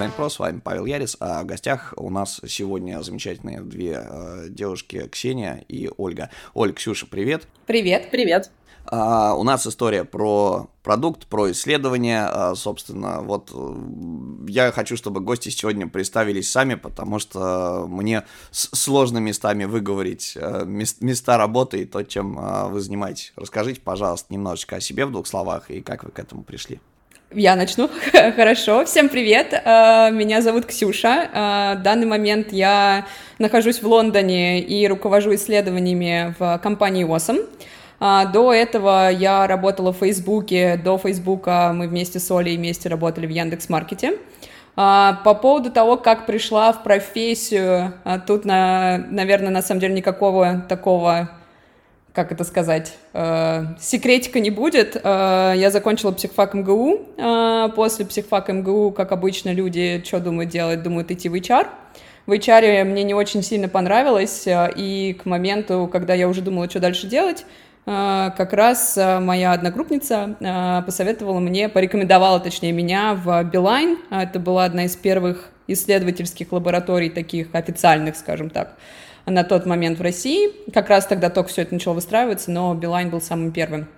[0.00, 4.46] Дизайн Про, с вами Павел Ярис, а в гостях у нас сегодня замечательные две э,
[4.48, 6.30] девушки, Ксения и Ольга.
[6.54, 7.46] Оль, Ксюша, привет.
[7.66, 8.10] Привет.
[8.10, 8.50] Привет.
[8.86, 12.22] Uh, у нас история про продукт, про исследование.
[12.22, 19.18] Uh, собственно, вот uh, я хочу, чтобы гости сегодня представились сами, потому что мне сложно
[19.18, 23.34] местами выговорить места работы и то, чем вы занимаетесь.
[23.36, 26.80] Расскажите, пожалуйста, немножечко о себе в двух словах и как вы к этому пришли.
[27.32, 27.88] Я начну.
[28.36, 28.84] Хорошо.
[28.84, 29.52] Всем привет.
[29.52, 31.76] Меня зовут Ксюша.
[31.78, 33.06] В данный момент я
[33.38, 37.48] нахожусь в Лондоне и руковожу исследованиями в компании Awesome.
[38.00, 43.28] А, до этого я работала в Фейсбуке, до Фейсбука мы вместе с Олей вместе работали
[43.28, 44.18] в Яндекс.Маркете.
[44.74, 47.92] По поводу того, как пришла в профессию,
[48.26, 51.30] тут, на, наверное, на самом деле никакого такого,
[52.12, 55.00] как это сказать, секретика не будет.
[55.04, 57.06] Я закончила психфак МГУ.
[57.76, 60.82] После психфак МГУ, как обычно, люди что думают делать?
[60.82, 61.66] Думают идти в HR.
[62.26, 66.80] В HR мне не очень сильно понравилось, и к моменту, когда я уже думала, что
[66.80, 67.44] дальше делать,
[67.86, 73.98] а, как раз а, моя одногруппница посоветовала мне, порекомендовала, точнее, меня в Билайн.
[74.10, 78.76] Это была одна из первых исследовательских лабораторий, таких официальных, скажем так,
[79.26, 80.50] на тот момент в России.
[80.72, 83.88] Как раз тогда только все это начало выстраиваться, но Билайн был самым первым.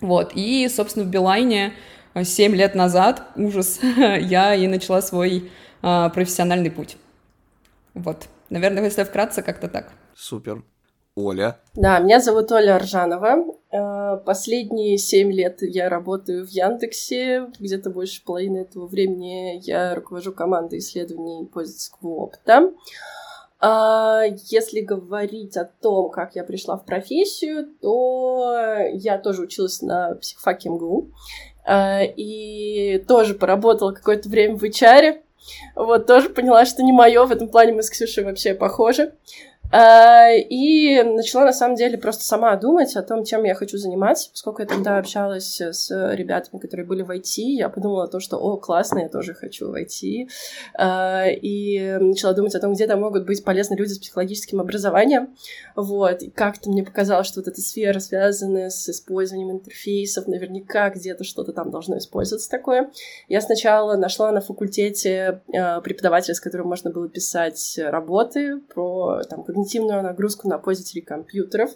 [0.00, 1.72] Вот, и, собственно, в Билайне
[2.20, 6.96] 7 лет назад, ужас, я и начала свой профессиональный путь.
[7.92, 9.92] Вот, наверное, если вкратце, как-то так.
[10.14, 10.62] Супер.
[11.16, 11.60] Оля.
[11.74, 13.44] Да, меня зовут Оля Аржанова.
[13.70, 17.46] Э, последние семь лет я работаю в Яндексе.
[17.58, 22.72] Где-то больше половины этого времени я руковожу командой исследований пользовательского опыта.
[23.60, 28.56] А, если говорить о том, как я пришла в профессию, то
[28.92, 31.10] я тоже училась на психфаке МГУ
[31.66, 35.22] э, и тоже поработала какое-то время в HR.
[35.76, 37.24] Вот, тоже поняла, что не мое.
[37.24, 39.14] В этом плане мы с Ксюшей вообще похожи.
[39.70, 44.30] А, и начала, на самом деле, просто сама думать о том, чем я хочу заниматься.
[44.30, 48.36] Поскольку я тогда общалась с ребятами, которые были в IT, я подумала о том, что,
[48.36, 50.28] о, классно, я тоже хочу в IT.
[50.74, 55.34] А, и начала думать о том, где там могут быть полезны люди с психологическим образованием.
[55.74, 56.22] Вот.
[56.22, 61.52] И как-то мне показалось, что вот эта сфера, связанная с использованием интерфейсов, наверняка где-то что-то
[61.52, 62.90] там должно использоваться такое.
[63.28, 69.42] Я сначала нашла на факультете а, преподавателя, с которым можно было писать работы про там,
[69.54, 71.70] когнитивную нагрузку на пользователей компьютеров.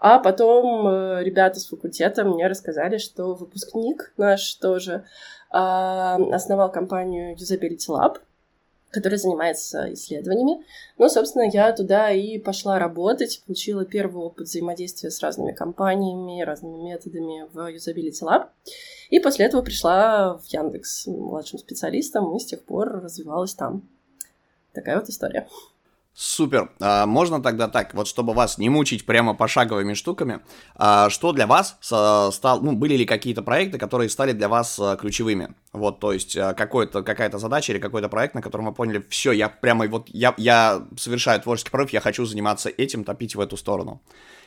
[0.00, 5.04] А потом э, ребята с факультета мне рассказали, что выпускник наш тоже
[5.52, 8.18] э, основал компанию Usability Lab,
[8.90, 10.64] которая занимается исследованиями.
[10.98, 16.82] Ну, собственно, я туда и пошла работать, получила первый опыт взаимодействия с разными компаниями, разными
[16.82, 18.48] методами в Usability Lab.
[19.10, 23.88] И после этого пришла в Яндекс младшим специалистом и с тех пор развивалась там.
[24.72, 25.46] Такая вот история.
[26.14, 26.70] Супер.
[26.78, 30.40] А, можно тогда так, вот чтобы вас не мучить прямо пошаговыми штуками,
[30.76, 34.96] а, что для вас стал, ну, были ли какие-то проекты, которые стали для вас а,
[34.96, 35.54] ключевыми?
[35.72, 39.32] Вот, то есть а, какой-то, какая-то задача или какой-то проект, на котором вы поняли, все,
[39.32, 43.56] я прямо вот, я, я совершаю творческий прорыв, я хочу заниматься этим, топить в эту
[43.56, 44.02] сторону.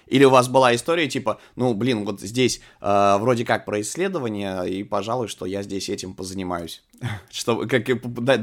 [0.07, 4.69] Или у вас была история типа, ну, блин, вот здесь э, вроде как про исследование,
[4.69, 6.83] и, пожалуй, что я здесь этим позанимаюсь.
[7.31, 7.83] Что, как,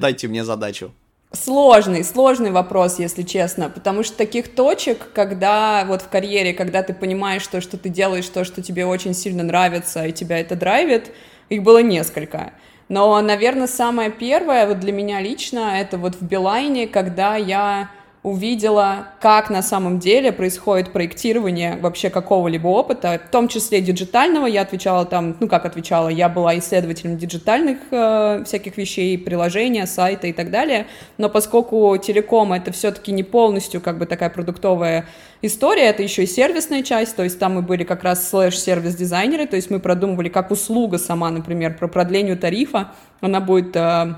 [0.01, 0.93] дайте мне задачу.
[1.35, 6.93] Сложный, сложный вопрос, если честно, потому что таких точек, когда вот в карьере, когда ты
[6.93, 11.11] понимаешь, что, что ты делаешь то, что тебе очень сильно нравится, и тебя это драйвит,
[11.49, 12.53] их было несколько.
[12.91, 17.91] Но, наверное, самое первое вот для меня лично, это вот в Билайне, когда я
[18.23, 24.47] увидела, как на самом деле происходит проектирование вообще какого-либо опыта, в том числе диджитального.
[24.47, 30.29] Я отвечала там, ну как отвечала, я была исследователем диджитальных э, всяких вещей, приложения, сайта
[30.29, 30.87] и так далее.
[31.19, 35.07] Но поскольку телеком это все-таки не полностью как бы такая продуктовая
[35.43, 39.57] история, это еще и сервисная часть, то есть там мы были как раз слэш-сервис-дизайнеры, то
[39.57, 44.15] есть мы продумывали, как услуга сама, например, про продление тарифа, она будет э,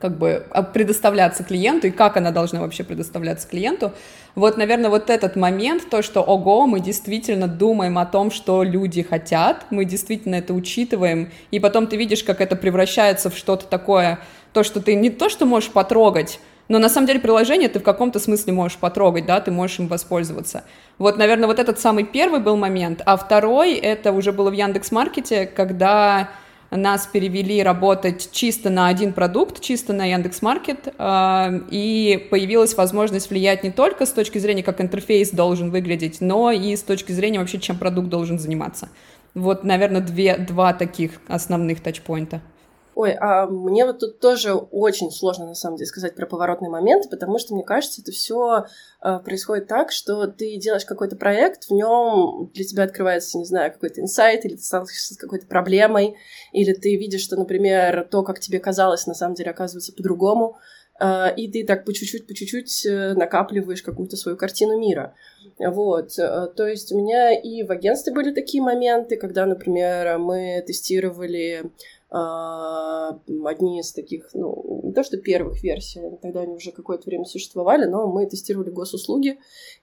[0.00, 3.92] как бы а, предоставляться клиенту и как она должна вообще предоставляться клиенту.
[4.34, 9.02] Вот, наверное, вот этот момент, то, что, ого, мы действительно думаем о том, что люди
[9.02, 14.20] хотят, мы действительно это учитываем, и потом ты видишь, как это превращается в что-то такое,
[14.52, 17.82] то, что ты не то, что можешь потрогать, но на самом деле приложение ты в
[17.82, 20.62] каком-то смысле можешь потрогать, да, ты можешь им воспользоваться.
[20.98, 25.46] Вот, наверное, вот этот самый первый был момент, а второй, это уже было в Яндекс.Маркете,
[25.46, 26.30] когда
[26.76, 33.64] нас перевели работать чисто на один продукт, чисто на Яндекс.Маркет, э, и появилась возможность влиять
[33.64, 37.58] не только с точки зрения, как интерфейс должен выглядеть, но и с точки зрения вообще,
[37.58, 38.88] чем продукт должен заниматься.
[39.34, 42.40] Вот, наверное, две, два таких основных тачпоинта.
[43.00, 47.08] Ой, а мне вот тут тоже очень сложно, на самом деле, сказать про поворотные моменты,
[47.08, 48.66] потому что, мне кажется, это все
[49.02, 53.72] э, происходит так, что ты делаешь какой-то проект, в нем для тебя открывается, не знаю,
[53.72, 56.16] какой-то инсайт, или ты сталкиваешься с какой-то проблемой,
[56.52, 60.58] или ты видишь, что, например, то, как тебе казалось, на самом деле оказывается по-другому,
[61.00, 65.14] э, и ты так по чуть-чуть, по чуть-чуть э, накапливаешь какую-то свою картину мира.
[65.58, 71.70] Вот, то есть у меня и в агентстве были такие моменты, когда, например, мы тестировали
[72.12, 77.84] одни из таких, ну, не то что первых версий, тогда они уже какое-то время существовали,
[77.84, 79.38] но мы тестировали госуслуги,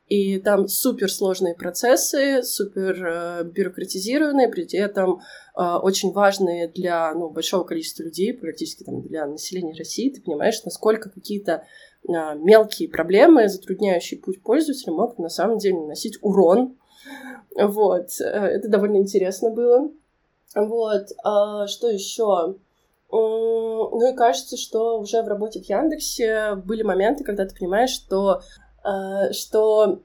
[0.07, 5.21] и там супер сложные процессы, супер э, бюрократизированные, при этом
[5.55, 10.09] э, очень важные для ну, большого количества людей, практически там, для населения России.
[10.09, 11.63] Ты понимаешь, насколько какие-то
[12.07, 16.77] э, мелкие проблемы, затрудняющие путь пользователя, могут на самом деле наносить урон.
[17.55, 19.89] Вот, это довольно интересно было.
[20.57, 22.55] Вот, а что еще?
[23.09, 28.41] Ну и кажется, что уже в работе в Яндексе были моменты, когда ты понимаешь, что
[28.83, 30.03] а, что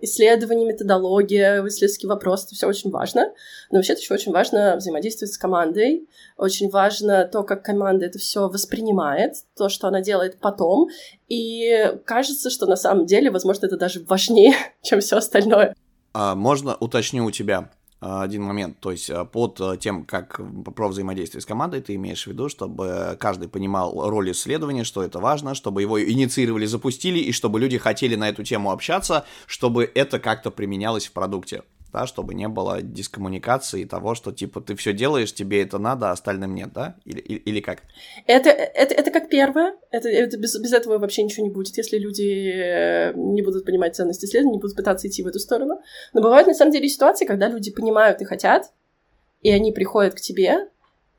[0.00, 3.32] исследование, методология, исследовательский вопрос— это все очень важно,
[3.70, 8.48] но вообще еще очень важно взаимодействовать с командой, очень важно то, как команда это все
[8.48, 10.88] воспринимает, то, что она делает потом,
[11.28, 15.74] и кажется, что на самом деле, возможно, это даже важнее, чем все остальное.
[16.12, 17.70] А можно уточню у тебя?
[18.00, 20.40] А, один момент, то есть а, под э, тем, как
[20.74, 25.18] про взаимодействие с командой, ты имеешь в виду, чтобы каждый понимал роль исследования, что это
[25.18, 30.18] важно, чтобы его инициировали, запустили, и чтобы люди хотели на эту тему общаться, чтобы это
[30.18, 31.62] как-то применялось в продукте
[31.92, 36.12] да, чтобы не было дискоммуникации того, что типа ты все делаешь, тебе это надо, а
[36.12, 36.96] остальным нет, да?
[37.04, 37.82] Или, или, или как?
[38.26, 41.98] Это, это, это как первое, это, это без, без этого вообще ничего не будет, если
[41.98, 45.80] люди э, не будут понимать ценность исследований, не будут пытаться идти в эту сторону.
[46.12, 48.72] Но бывают на самом деле ситуации, когда люди понимают и хотят,
[49.42, 50.68] и они приходят к тебе,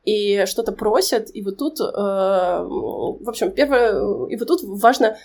[0.03, 5.17] и что-то просят, и вот тут, э, в общем, первое, и вот тут важно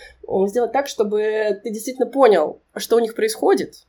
[0.47, 3.87] сделать так, чтобы ты действительно понял, что у них происходит,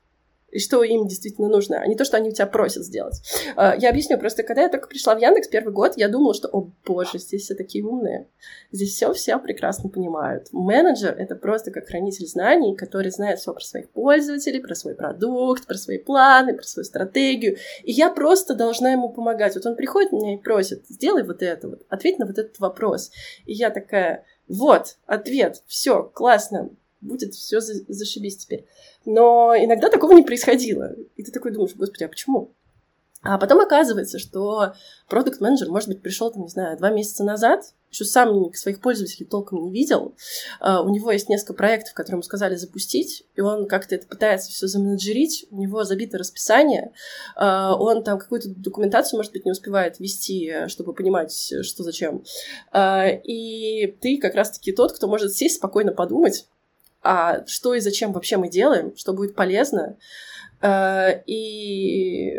[0.49, 3.21] и что им действительно нужно, а не то, что они у тебя просят сделать.
[3.55, 6.47] А, я объясню, просто когда я только пришла в Яндекс первый год, я думала, что,
[6.47, 8.27] о боже, здесь все такие умные,
[8.71, 10.47] здесь все все прекрасно понимают.
[10.51, 15.67] Менеджер— это просто как хранитель знаний, который знает все про своих пользователей, про свой продукт,
[15.67, 19.55] про свои планы, про свою стратегию, и я просто должна ему помогать.
[19.55, 23.11] Вот он приходит меня и просит, сделай вот это вот, ответь на вот этот вопрос.
[23.45, 26.69] И я такая, вот, ответ, все, классно,
[27.01, 28.65] будет все за, зашибись теперь.
[29.05, 30.95] Но иногда такого не происходило.
[31.15, 32.53] И ты такой думаешь, господи, а почему?
[33.23, 34.73] А потом оказывается, что
[35.09, 39.25] продукт менеджер может быть, пришел, там, не знаю, два месяца назад, еще сам своих пользователей
[39.25, 40.15] толком не видел.
[40.61, 44.49] Uh, у него есть несколько проектов, которые ему сказали запустить, и он как-то это пытается
[44.49, 45.45] все заменеджерить.
[45.51, 46.91] У него забито расписание.
[47.39, 52.23] Uh, он там какую-то документацию, может быть, не успевает вести, чтобы понимать, что зачем.
[52.73, 56.47] Uh, и ты как раз-таки тот, кто может сесть спокойно подумать,
[57.01, 59.97] а что и зачем вообще мы делаем, что будет полезно.
[60.61, 62.33] Э, и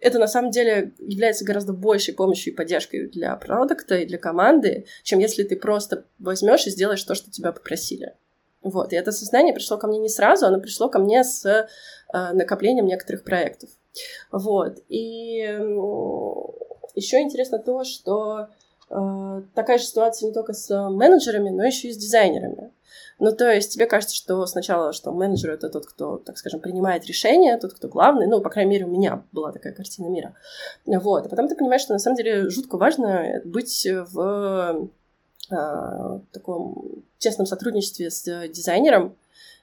[0.00, 4.86] это на самом деле является гораздо большей помощью и поддержкой для продукта и для команды,
[5.02, 8.14] чем если ты просто возьмешь и сделаешь то, что тебя попросили.
[8.62, 11.66] Вот, и это сознание пришло ко мне не сразу, оно пришло ко мне с э,
[12.12, 13.70] накоплением некоторых проектов.
[14.30, 15.38] Вот, и
[16.94, 18.48] еще интересно то, что
[19.54, 22.72] такая же ситуация не только с менеджерами, но еще и с дизайнерами.
[23.20, 27.04] Ну, то есть тебе кажется, что сначала, что менеджер— это тот, кто, так скажем, принимает
[27.04, 28.26] решения, тот, кто главный.
[28.26, 30.34] Ну, по крайней мере, у меня была такая картина мира.
[30.86, 31.26] Вот.
[31.26, 34.88] А потом ты понимаешь, что на самом деле жутко важно быть в
[35.50, 39.14] а, таком тесном сотрудничестве с дизайнером,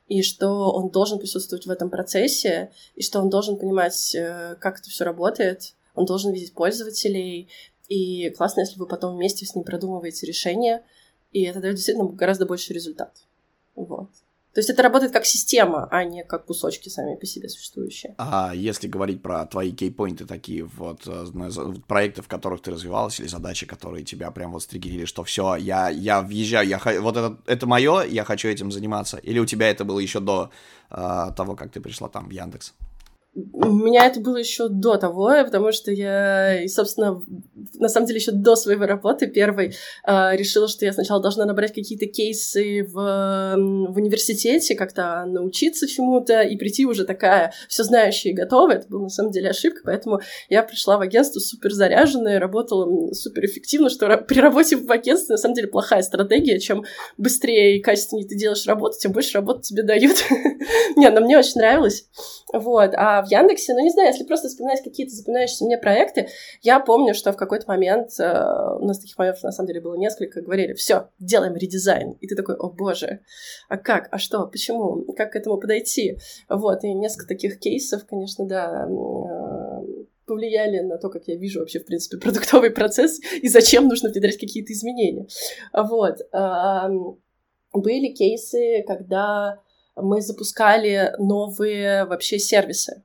[0.07, 4.79] и что он должен присутствовать в этом процессе, и что он должен понимать, э, как
[4.79, 7.49] это все работает, он должен видеть пользователей,
[7.87, 10.83] и классно, если вы потом вместе с ним продумываете решение,
[11.31, 13.13] и это дает действительно гораздо больше результат.
[13.75, 14.09] Вот.
[14.57, 18.15] То есть это работает как система, а не как кусочки сами по себе существующие.
[18.17, 21.25] А если говорить про твои кейпоинты такие вот э,
[21.87, 25.89] проекты, в которых ты развивалась, или задачи, которые тебя прям вот стригерили, что все, я,
[25.89, 29.85] я въезжаю, я, вот это, это мое, я хочу этим заниматься, или у тебя это
[29.85, 30.49] было еще до
[30.89, 32.73] uh, того, как ты пришла там в Яндекс?
[33.53, 37.21] У меня это было еще до того, потому что я, собственно,
[37.75, 39.75] на самом деле еще до своей работы первой
[40.07, 46.41] э, решила, что я сначала должна набрать какие-то кейсы в, в университете, как-то научиться чему-то
[46.41, 48.77] и прийти уже такая все знающая и готовая.
[48.77, 53.45] Это была на самом деле ошибка, поэтому я пришла в агентство супер заряженная, работала супер
[53.45, 56.59] эффективно, что при работе в агентстве на самом деле плохая стратегия.
[56.59, 56.85] Чем
[57.17, 60.17] быстрее и качественнее ты делаешь работу, тем больше работы тебе дают.
[60.95, 62.07] Не, но мне очень нравилось.
[62.51, 62.91] Вот.
[62.95, 66.27] А в Яндексе, ну, не знаю, если просто вспоминать какие-то запоминающиеся мне проекты,
[66.61, 69.95] я помню, что в какой-то момент, э, у нас таких моментов, на самом деле, было
[69.95, 72.11] несколько, говорили, все, делаем редизайн.
[72.21, 73.19] И ты такой, о боже,
[73.69, 76.17] а как, а что, почему, как к этому подойти?
[76.49, 81.79] Вот, и несколько таких кейсов, конечно, да, э, повлияли на то, как я вижу вообще,
[81.79, 85.27] в принципе, продуктовый процесс и зачем нужно внедрять какие-то изменения.
[85.73, 86.17] Вот.
[87.73, 89.61] Были кейсы, когда
[89.95, 93.03] мы запускали новые вообще сервисы.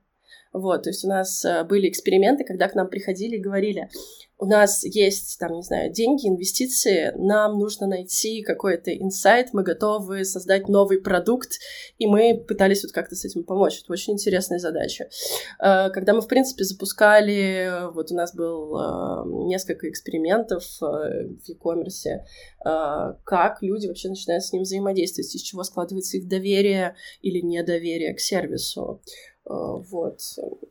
[0.53, 3.89] Вот, то есть у нас э, были эксперименты, когда к нам приходили и говорили,
[4.37, 10.25] у нас есть, там, не знаю, деньги, инвестиции, нам нужно найти какой-то инсайт, мы готовы
[10.25, 11.53] создать новый продукт,
[11.97, 13.81] и мы пытались вот как-то с этим помочь.
[13.81, 15.09] Это очень интересная задача.
[15.59, 22.19] Э, когда мы, в принципе, запускали, вот у нас был э, несколько экспериментов в e-commerce,
[23.23, 28.19] как люди вообще начинают с ним взаимодействовать, из чего складывается их доверие или недоверие к
[28.19, 29.01] сервису.
[29.45, 30.21] Вот,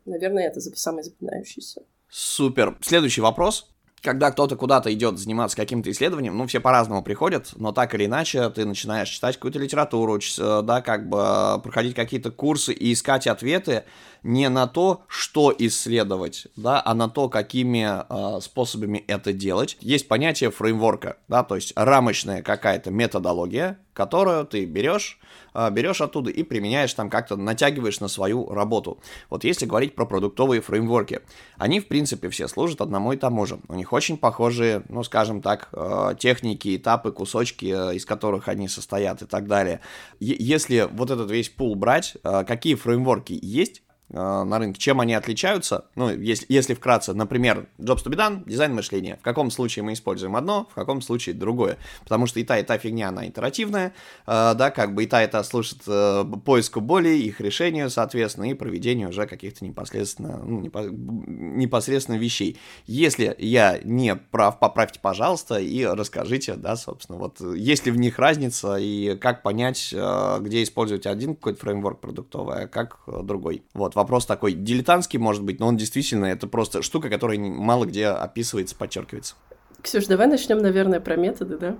[0.06, 1.82] наверное, это самое запоминающееся.
[2.08, 2.76] Супер.
[2.80, 3.68] Следующий вопрос.
[4.02, 8.50] Когда кто-то куда-то идет заниматься каким-то исследованием, ну, все по-разному приходят, но так или иначе
[8.50, 13.84] ты начинаешь читать какую-то литературу, э, да, как бы проходить какие-то курсы и искать ответы
[14.22, 19.76] не на то, что исследовать, да, а на то, какими э, способами это делать.
[19.80, 25.18] Есть понятие фреймворка, да, то есть рамочная какая-то методология, которую ты берешь,
[25.54, 29.00] а, берешь оттуда и применяешь там как-то, натягиваешь на свою работу.
[29.28, 31.20] Вот если говорить про продуктовые фреймворки,
[31.58, 33.60] они, в принципе, все служат одному и тому же.
[33.68, 38.68] У них очень похожие, ну, скажем так, а, техники, этапы, кусочки, а, из которых они
[38.68, 39.80] состоят и так далее.
[40.20, 44.81] Если вот этот весь пул брать, какие фреймворки есть, Э, на рынке.
[44.81, 45.87] Чем они отличаются?
[45.95, 49.16] Ну, если, если вкратце, например, Jobs to be done, дизайн мышления.
[49.16, 51.78] В каком случае мы используем одно, в каком случае другое.
[52.02, 53.95] Потому что и та, и та фигня, она итеративная,
[54.26, 58.50] э, да, как бы и та, и та служит э, поиску болей, их решению, соответственно,
[58.50, 62.59] и проведению уже каких-то непосредственно, ну, непо, непосредственно вещей.
[62.87, 68.19] Если я не прав, поправьте, пожалуйста, и расскажите, да, собственно, вот есть ли в них
[68.19, 73.62] разница, и как понять, э, где использовать один какой-то фреймворк продуктовый, а как другой.
[73.75, 78.06] Вот, вопрос такой дилетантский, может быть, но он действительно, это просто штука, которая мало где
[78.06, 79.35] описывается, подчеркивается.
[79.80, 81.76] Ксюш, давай начнем, наверное, про методы, да?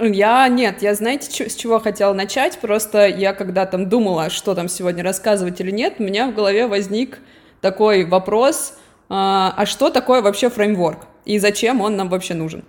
[0.00, 2.58] Я нет, я знаете, с чего хотела начать?
[2.58, 6.66] Просто я когда там думала, что там сегодня рассказывать или нет, у меня в голове
[6.66, 7.20] возник
[7.62, 8.74] такой вопрос,
[9.08, 12.64] а, а что такое вообще фреймворк и зачем он нам вообще нужен?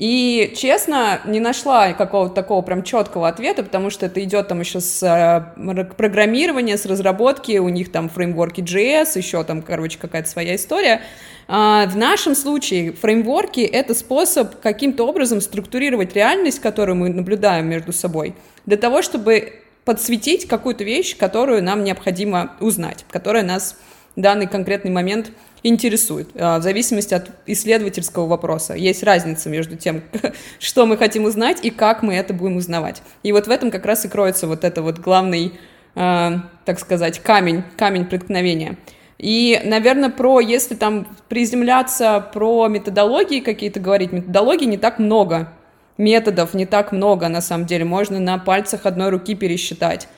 [0.00, 4.80] И, честно, не нашла какого-то такого прям четкого ответа, потому что это идет там еще
[4.80, 10.56] с э, программирования, с разработки, у них там фреймворки JS, еще там, короче, какая-то своя
[10.56, 11.02] история.
[11.48, 17.92] А в нашем случае фреймворки— это способ каким-то образом структурировать реальность, которую мы наблюдаем между
[17.92, 19.52] собой, для того, чтобы
[19.84, 23.76] подсветить какую-то вещь, которую нам необходимо узнать, которая нас
[24.22, 28.74] данный конкретный момент интересует, а, в зависимости от исследовательского вопроса.
[28.74, 30.02] Есть разница между тем,
[30.58, 33.02] что мы хотим узнать и как мы это будем узнавать.
[33.22, 35.52] И вот в этом как раз и кроется вот это вот главный,
[35.94, 38.78] а, так сказать, камень, камень преткновения.
[39.18, 45.52] И, наверное, про, если там приземляться про методологии какие-то говорить, методологий не так много,
[45.98, 50.08] методов не так много, на самом деле, можно на пальцах одной руки пересчитать.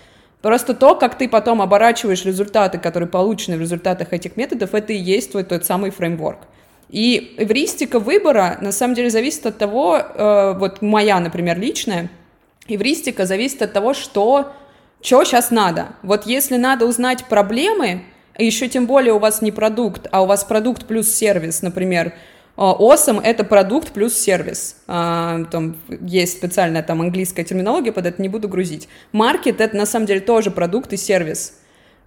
[0.43, 4.97] Просто то, как ты потом оборачиваешь результаты, которые получены в результатах этих методов, это и
[4.97, 6.41] есть твой тот самый фреймворк.
[6.91, 12.11] И эвристика выбора, на самом деле, зависит от того, э, вот моя, например, личная,
[12.67, 14.53] эвристика зависит от того, что,
[15.01, 15.91] что сейчас надо.
[16.03, 18.03] Вот если надо узнать проблемы,
[18.37, 22.15] еще тем более у вас не продукт, а у вас продукт плюс сервис, например,
[22.57, 24.77] Awesome— это продукт плюс сервис.
[24.87, 28.89] А, там есть специальная там английская терминология, под это не буду грузить.
[29.13, 31.59] Маркет— это на самом деле тоже продукт и сервис.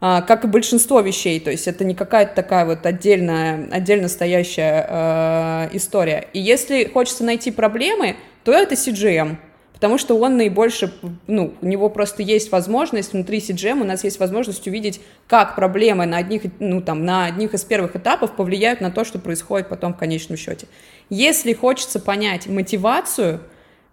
[0.01, 5.69] А, как и большинство вещей, то есть это не какая-то такая вот отдельная, отдельно стоящая
[5.73, 6.27] история.
[6.33, 9.37] И если хочется найти проблемы, то это CGM—
[9.75, 10.91] потому что он наибольше,
[11.27, 16.05] ну, у него просто есть возможность, внутри CGM у нас есть возможность увидеть, как проблемы
[16.05, 19.94] на одних, ну, там, на одних из первых этапов повлияют на то, что происходит потом
[19.94, 20.67] в конечном счете.
[21.10, 23.41] Если хочется понять мотивацию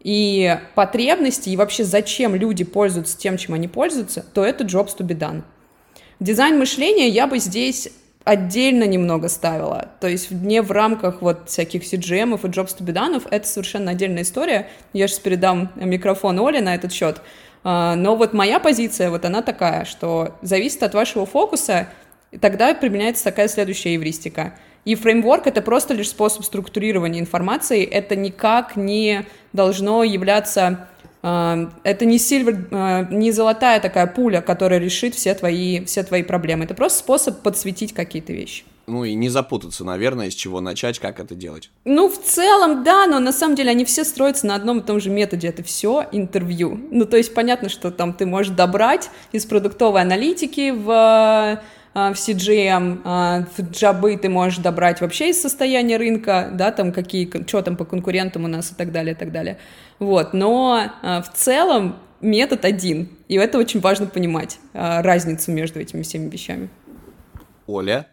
[0.01, 5.07] и потребности, и вообще зачем люди пользуются тем, чем они пользуются, то это jobs to
[5.07, 5.43] be done.
[6.21, 7.91] Дизайн мышления я бы здесь
[8.25, 9.88] отдельно немного ставила.
[10.00, 13.93] То есть не в рамках вот всяких CGM и Jobs to be done, это совершенно
[13.93, 14.69] отдельная история.
[14.93, 17.21] Я сейчас передам микрофон Оле на этот счет.
[17.64, 21.88] А, но вот моя позиция, вот она такая, что зависит от вашего фокуса,
[22.31, 24.55] и тогда применяется такая следующая евристика.
[24.85, 30.88] И фреймворк— это просто лишь способ структурирования информации, это никак не должно являться
[31.23, 36.64] это не сильвер, э, не золотая такая пуля, которая решит все твои, все твои проблемы.
[36.64, 38.64] Это просто способ подсветить какие-то вещи.
[38.88, 41.71] Ну и не запутаться, наверное, с чего начать, как это делать.
[41.85, 44.99] Ну, в целом, да, но на самом деле они все строятся на одном и том
[45.00, 45.47] же методе.
[45.47, 46.81] Это все интервью.
[46.91, 51.62] Ну, то есть понятно, что там ты можешь добрать из продуктовой аналитики в
[51.95, 57.61] в CGM, в джабы ты можешь добрать вообще из состояния рынка, да, там какие, что
[57.61, 59.59] там по конкурентам у нас и так далее, и так далее.
[60.02, 66.28] Вот, но в целом метод один, и это очень важно понимать, разницу между этими всеми
[66.28, 66.68] вещами.
[67.68, 68.09] Оля?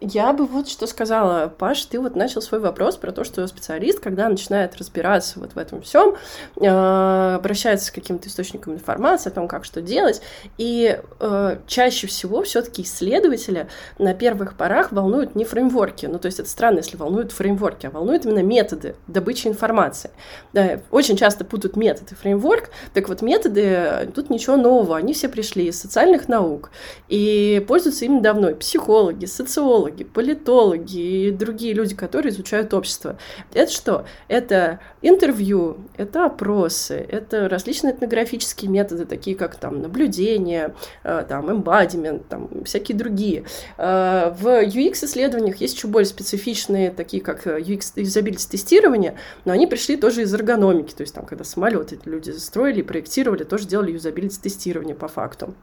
[0.00, 4.00] Я бы вот что сказала, Паш, ты вот начал свой вопрос про то, что специалист,
[4.00, 6.16] когда начинает разбираться вот в этом всем,
[6.60, 10.20] э, обращается к каким-то источникам информации о том, как что делать,
[10.58, 16.40] и э, чаще всего все-таки исследователя на первых порах волнуют не фреймворки, ну то есть
[16.40, 20.10] это странно, если волнуют фреймворки, а волнуют именно методы добычи информации.
[20.52, 25.28] Да, очень часто путают метод и фреймворк, так вот методы, тут ничего нового, они все
[25.28, 26.70] пришли из социальных наук
[27.08, 33.18] и пользуются ими давно, и психологи, социологи, психологи, политологи и другие люди, которые изучают общество.
[33.54, 34.06] Это что?
[34.28, 40.74] Это интервью, это опросы, это различные этнографические методы, такие как там наблюдение,
[41.04, 43.44] э, там embodiment, там всякие другие.
[43.78, 49.96] Э, в UX-исследованиях есть еще более специфичные, такие как UX юзабилити тестирование, но они пришли
[49.96, 54.38] тоже из эргономики, то есть там, когда самолеты люди строили и проектировали, тоже делали юзабилити
[54.40, 55.54] тестирование по факту.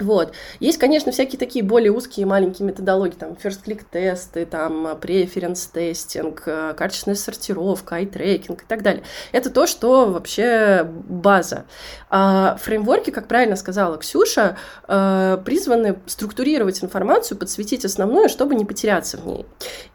[0.00, 0.32] Вот.
[0.58, 6.74] Есть, конечно, всякие такие более узкие маленькие методологии, там, first-click тесты, там, preference тестинг, э,
[6.76, 9.02] качественная сортировка, ай-трекинг и так далее.
[9.32, 11.64] Это то, что вообще база.
[12.08, 14.56] А фреймворки, как правильно сказала Ксюша,
[14.88, 19.46] э, призваны структурировать информацию, подсветить основное, чтобы не потеряться в ней.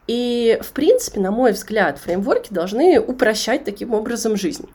[0.08, 4.70] И, в принципе, на мой взгляд, фреймворки должны упрощать таким образом жизнь.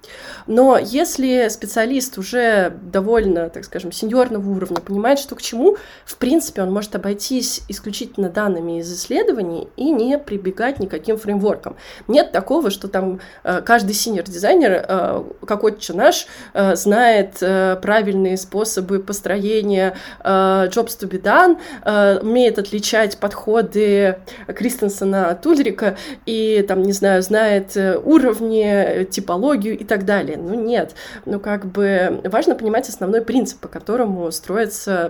[0.48, 6.62] Но если специалист уже довольно, так скажем, сеньорного уровня, понимает, что к чему, в принципе,
[6.62, 11.76] он может обойтись исключительно данными из исследований и не прибегать никаким фреймворкам.
[12.08, 17.38] Нет такого, что там э, каждый синьор-дизайнер, э, какой-то наш, э, знает
[17.82, 26.82] правильные способы построения jobs to be done, умеет отличать подходы Кристенсена от Ульрика и, там,
[26.82, 30.36] не знаю, знает уровни, типологию и так далее.
[30.36, 30.94] Ну, нет.
[31.24, 35.09] Ну, как бы важно понимать основной принцип, по которому строится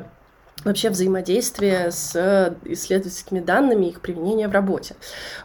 [0.65, 4.97] вообще взаимодействие с э, исследовательскими данными, их применение в работе.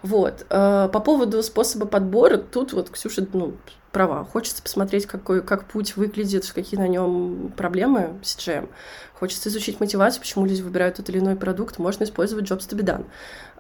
[0.04, 0.45] Вот.
[0.49, 3.54] По поводу способа подбора, тут вот Ксюша, ну,
[3.95, 4.25] права.
[4.25, 8.67] Хочется посмотреть, какой, как путь выглядит, какие на нем проблемы с CGM.
[9.13, 11.80] Хочется изучить мотивацию, почему люди выбирают тот или иной продукт.
[11.80, 13.06] Можно использовать Jobs to be done.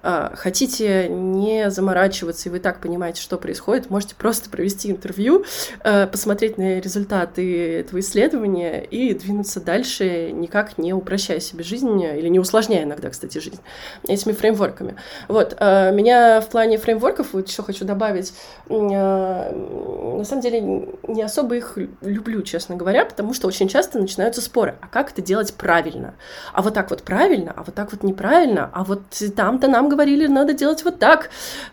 [0.07, 5.45] А, хотите не заморачиваться, и вы так понимаете, что происходит, можете просто провести интервью,
[5.83, 12.27] а, посмотреть на результаты этого исследования и двинуться дальше, никак не упрощая себе жизнь, или
[12.27, 13.59] не усложняя иногда, кстати, жизнь
[14.07, 14.95] этими фреймворками.
[15.27, 18.31] Вот, а, меня в плане фреймворков, вот еще хочу добавить,
[18.69, 20.61] на самом деле
[21.07, 25.23] не особо их люблю, честно говоря, потому что очень часто начинаются споры, а как это
[25.23, 26.13] делать правильно?
[26.53, 29.01] А вот так вот правильно, а вот так вот неправильно, а вот
[29.35, 31.29] там-то нам говорили, надо делать вот так.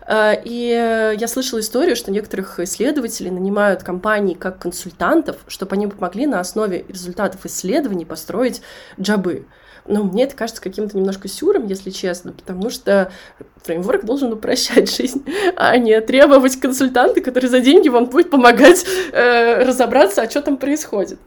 [0.07, 6.25] Э, и я слышала историю, что некоторых исследователей нанимают компании как консультантов, чтобы они помогли
[6.25, 8.61] на основе результатов исследований построить
[8.99, 9.45] джабы.
[9.85, 13.11] Но мне это кажется каким-то немножко сюром, если честно, потому что
[13.63, 19.63] фреймворк должен упрощать жизнь, а не требовать консультанта, который за деньги вам будет помогать э,
[19.63, 21.19] разобраться, а что там происходит.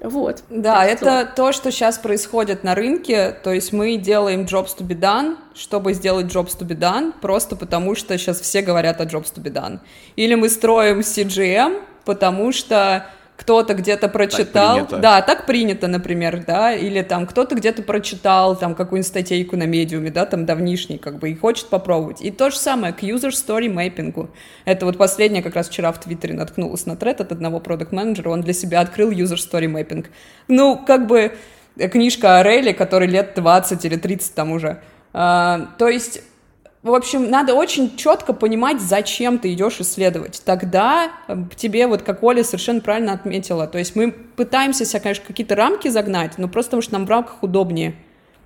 [0.00, 0.42] Вот.
[0.50, 3.30] Да, это то, что сейчас происходит на рынке.
[3.42, 7.56] То есть мы делаем jobs to be done, чтобы сделать jobs to be done, просто
[7.56, 9.80] потому что сейчас все говорят о jobs to be done.
[10.16, 16.72] Или мы строим CGM, потому что кто-то где-то прочитал, так да, так принято, например, да,
[16.72, 21.30] или там кто-то где-то прочитал там какую-нибудь статейку на медиуме, да, там давнишний, как бы,
[21.30, 22.22] и хочет попробовать.
[22.22, 24.28] И то же самое к user story mapping.
[24.64, 28.30] Это вот последнее, как раз вчера в Твиттере наткнулась на тред от одного продукт менеджера
[28.30, 30.06] он для себя открыл user story mapping.
[30.48, 31.32] Ну, как бы
[31.76, 34.80] книжка Орели, который лет 20 или 30 там уже.
[35.12, 36.22] А, то есть
[36.86, 40.42] в общем, надо очень четко понимать, зачем ты идешь исследовать.
[40.44, 45.24] Тогда э, тебе, вот как Оля совершенно правильно отметила, то есть мы пытаемся себя, конечно,
[45.26, 47.94] какие-то рамки загнать, но просто потому что нам в рамках удобнее.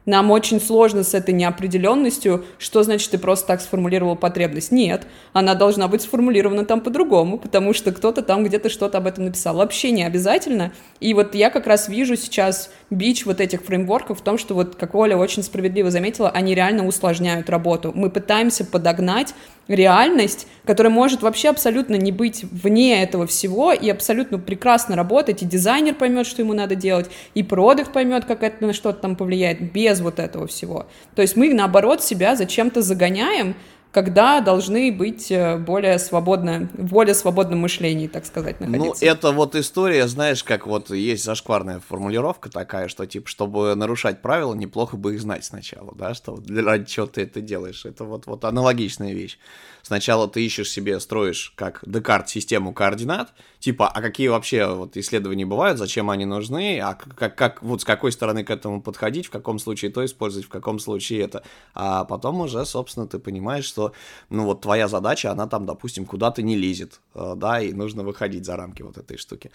[0.06, 4.72] Нам очень сложно с этой неопределенностью, что значит ты просто так сформулировал потребность.
[4.72, 9.26] Нет, она должна быть сформулирована там по-другому, потому что кто-то там где-то что-то об этом
[9.26, 9.56] написал.
[9.56, 10.72] Вообще не обязательно.
[11.00, 14.74] И вот я как раз вижу сейчас бич вот этих фреймворков в том, что вот,
[14.74, 17.92] как Оля очень справедливо заметила, они реально усложняют работу.
[17.94, 19.34] Мы пытаемся подогнать
[19.68, 25.46] реальность, которая может вообще абсолютно не быть вне этого всего и абсолютно прекрасно работать, и
[25.46, 29.72] дизайнер поймет, что ему надо делать, и продукт поймет, как это на что-то там повлияет,
[29.72, 30.86] без вот этого всего.
[31.14, 33.54] То есть мы, наоборот, себя зачем-то загоняем,
[33.92, 39.04] когда должны быть э, более свободно, в более свободном мышлении, так сказать, ну, находиться.
[39.04, 44.22] Ну, это вот история, знаешь, как вот есть зашкварная формулировка такая, что, типа, чтобы нарушать
[44.22, 47.84] правила, неплохо бы их знать сначала, да, что для ради чего ты это делаешь.
[47.84, 49.38] Это вот, вот аналогичная вещь.
[49.82, 55.46] Сначала ты ищешь себе, строишь как Декарт систему координат, типа, а какие вообще вот исследования
[55.46, 59.30] бывают, зачем они нужны, а как, как вот с какой стороны к этому подходить, в
[59.30, 61.42] каком случае то использовать, в каком случае это.
[61.74, 63.92] А потом уже, собственно, ты понимаешь, что,
[64.28, 68.44] ну вот твоя задача, она там, допустим, куда-то не лезет, э, да, и нужно выходить
[68.44, 69.50] за рамки вот этой штуки.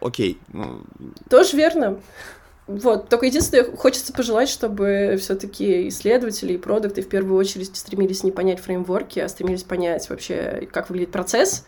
[0.00, 0.38] Окей.
[0.52, 0.82] Ну...
[1.28, 2.00] Тоже верно.
[2.66, 8.32] Вот, только единственное, хочется пожелать, чтобы все-таки исследователи и продукты в первую очередь стремились не
[8.32, 11.64] понять фреймворки, а стремились понять вообще, как выглядит процесс,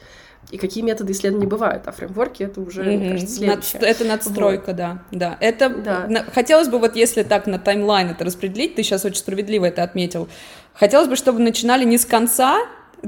[0.50, 2.96] и какие методы исследований бывают, а фреймворки это уже, mm-hmm.
[2.96, 3.80] мне кажется, следующее.
[3.80, 4.76] Над, это надстройка, вот.
[4.76, 5.36] да, да.
[5.40, 6.24] Это да.
[6.32, 10.28] Хотелось бы вот если так на таймлайн это распределить, ты сейчас очень справедливо это отметил.
[10.74, 12.60] Хотелось бы, чтобы начинали не с конца,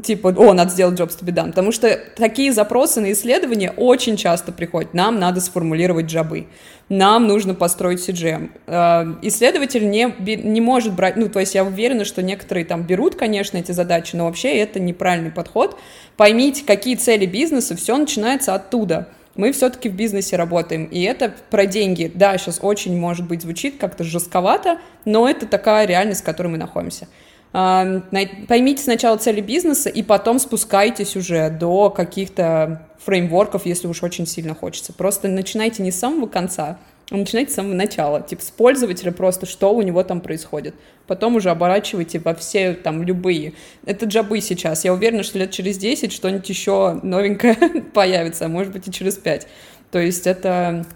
[0.02, 4.16] типа, о, надо сделать jobs to be done, потому что такие запросы на исследования очень
[4.16, 4.94] часто приходят.
[4.94, 6.46] Нам надо сформулировать джабы,
[6.88, 8.50] нам нужно построить CGM.
[8.66, 13.16] Э, исследователь не, не может брать, ну, то есть я уверена, что некоторые там берут,
[13.16, 15.78] конечно, эти задачи, но вообще это неправильный подход.
[16.16, 19.08] Поймите, какие цели бизнеса, все начинается оттуда.
[19.36, 22.10] Мы все-таки в бизнесе работаем, и это про деньги.
[22.12, 26.58] Да, сейчас очень, может быть, звучит как-то жестковато, но это такая реальность, в которой мы
[26.58, 27.06] находимся.
[27.52, 34.54] Поймите сначала цели бизнеса, и потом спускайтесь уже до каких-то фреймворков, если уж очень сильно
[34.54, 34.92] хочется.
[34.92, 36.78] Просто начинайте не с самого конца,
[37.10, 38.22] а начинайте с самого начала.
[38.22, 40.76] Типа с пользователя просто, что у него там происходит.
[41.08, 43.54] Потом уже оборачивайте во все там любые.
[43.84, 44.84] Это джабы сейчас.
[44.84, 47.56] Я уверена, что лет через 10 что-нибудь еще новенькое
[47.94, 49.48] появится, а может быть и через 5.
[49.90, 50.86] То есть это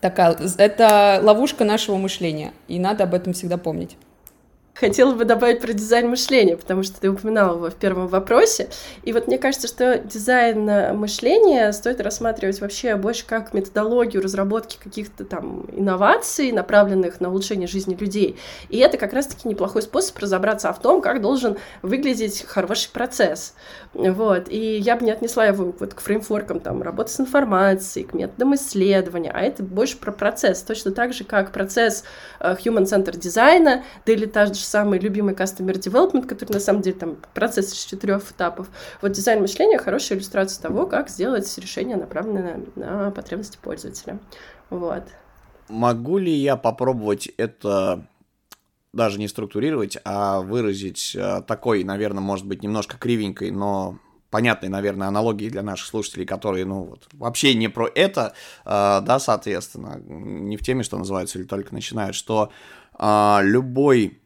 [0.00, 3.96] такая, это ловушка нашего мышления, и надо об этом всегда помнить.
[4.78, 8.68] Хотела бы добавить про дизайн мышления, потому что ты упоминал его в первом вопросе.
[9.02, 14.78] И вот мне кажется, что дизайн э, мышления стоит рассматривать вообще больше как методологию разработки
[14.82, 18.36] каких-то там инноваций, направленных на улучшение жизни людей.
[18.68, 23.54] И это как раз-таки неплохой способ разобраться в том, как должен выглядеть хороший процесс.
[23.94, 24.48] Вот.
[24.48, 28.54] И я бы не отнесла его вот к фреймворкам там, работы с информацией, к методам
[28.54, 30.62] исследования, а это больше про процесс.
[30.62, 32.04] Точно так же, как процесс
[32.38, 36.82] э, human center дизайна, да или та же самый любимый customer development, который на самом
[36.82, 38.68] деле там процесс из четырех этапов.
[39.02, 44.18] Вот дизайн мышления хорошая иллюстрация того, как сделать решение, направленное на, потребности пользователя.
[44.70, 45.04] Вот.
[45.68, 48.06] Могу ли я попробовать это
[48.92, 53.98] даже не структурировать, а выразить э, такой, наверное, может быть, немножко кривенькой, но
[54.30, 59.18] понятной, наверное, аналогии для наших слушателей, которые, ну, вот, вообще не про это, э, да,
[59.18, 62.50] соответственно, не в теме, что называется, или только начинают, что
[62.98, 64.17] э, любой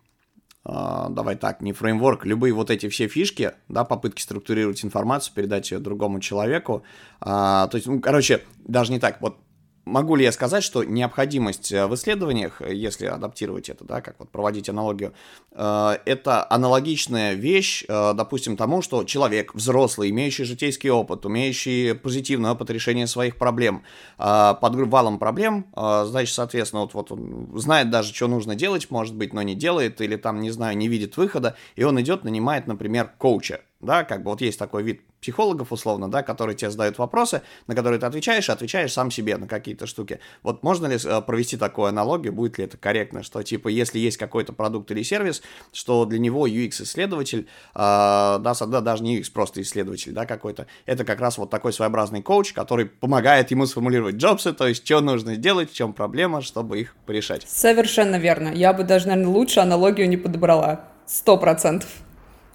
[0.64, 5.78] давай так, не фреймворк, любые вот эти все фишки, да, попытки структурировать информацию, передать ее
[5.80, 6.84] другому человеку,
[7.20, 9.38] uh, то есть, ну, короче, даже не так, вот
[9.84, 14.14] Могу ли я сказать, что необходимость э, в исследованиях, э, если адаптировать это, да, как
[14.20, 15.12] вот проводить аналогию,
[15.50, 22.70] э, это аналогичная вещь, допустим, тому, что человек взрослый, имеющий житейский опыт, умеющий позитивный опыт
[22.70, 23.82] решения своих проблем,
[24.16, 29.32] под валом проблем, значит, соответственно, вот, вот он знает даже, что нужно делать, может быть,
[29.32, 33.12] но не делает, или там, не знаю, не видит выхода, и он идет, нанимает, например,
[33.18, 37.42] коуча, да, как бы вот есть такой вид психологов, условно, да, которые тебе задают вопросы,
[37.66, 40.18] на которые ты отвечаешь, и отвечаешь сам себе на какие-то штуки.
[40.42, 44.16] Вот можно ли э, провести такую аналогию, будет ли это корректно, что, типа, если есть
[44.16, 45.42] какой-то продукт или сервис,
[45.72, 51.04] что для него UX-исследователь, э, да, да, даже не UX, просто исследователь, да, какой-то, это
[51.04, 55.36] как раз вот такой своеобразный коуч, который помогает ему сформулировать джобсы, то есть, что нужно
[55.36, 57.46] сделать, в чем проблема, чтобы их порешать.
[57.48, 58.48] Совершенно верно.
[58.48, 60.88] Я бы даже, наверное, лучше аналогию не подобрала.
[61.06, 61.88] Сто процентов.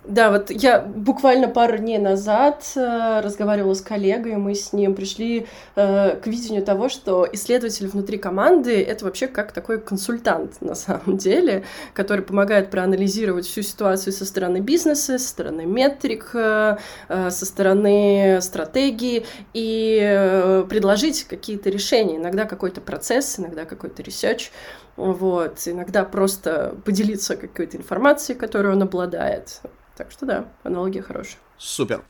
[0.07, 5.47] Да, вот я буквально пару дней назад э, разговаривала с коллегой, мы с ним пришли
[5.75, 11.17] э, к видению того, что исследователь внутри команды— это вообще как такой консультант на самом
[11.17, 16.77] деле, который помогает проанализировать всю ситуацию со стороны бизнеса, со стороны метрик, э,
[17.09, 24.51] э, со стороны стратегии и э, предложить какие-то решения, иногда какой-то процесс, иногда какой-то ресерч.
[24.95, 29.61] Вот, иногда просто поделиться какой-то информацией, которую он обладает.
[29.97, 31.39] Так что да, аналогия хорошая.
[31.57, 32.05] Супер.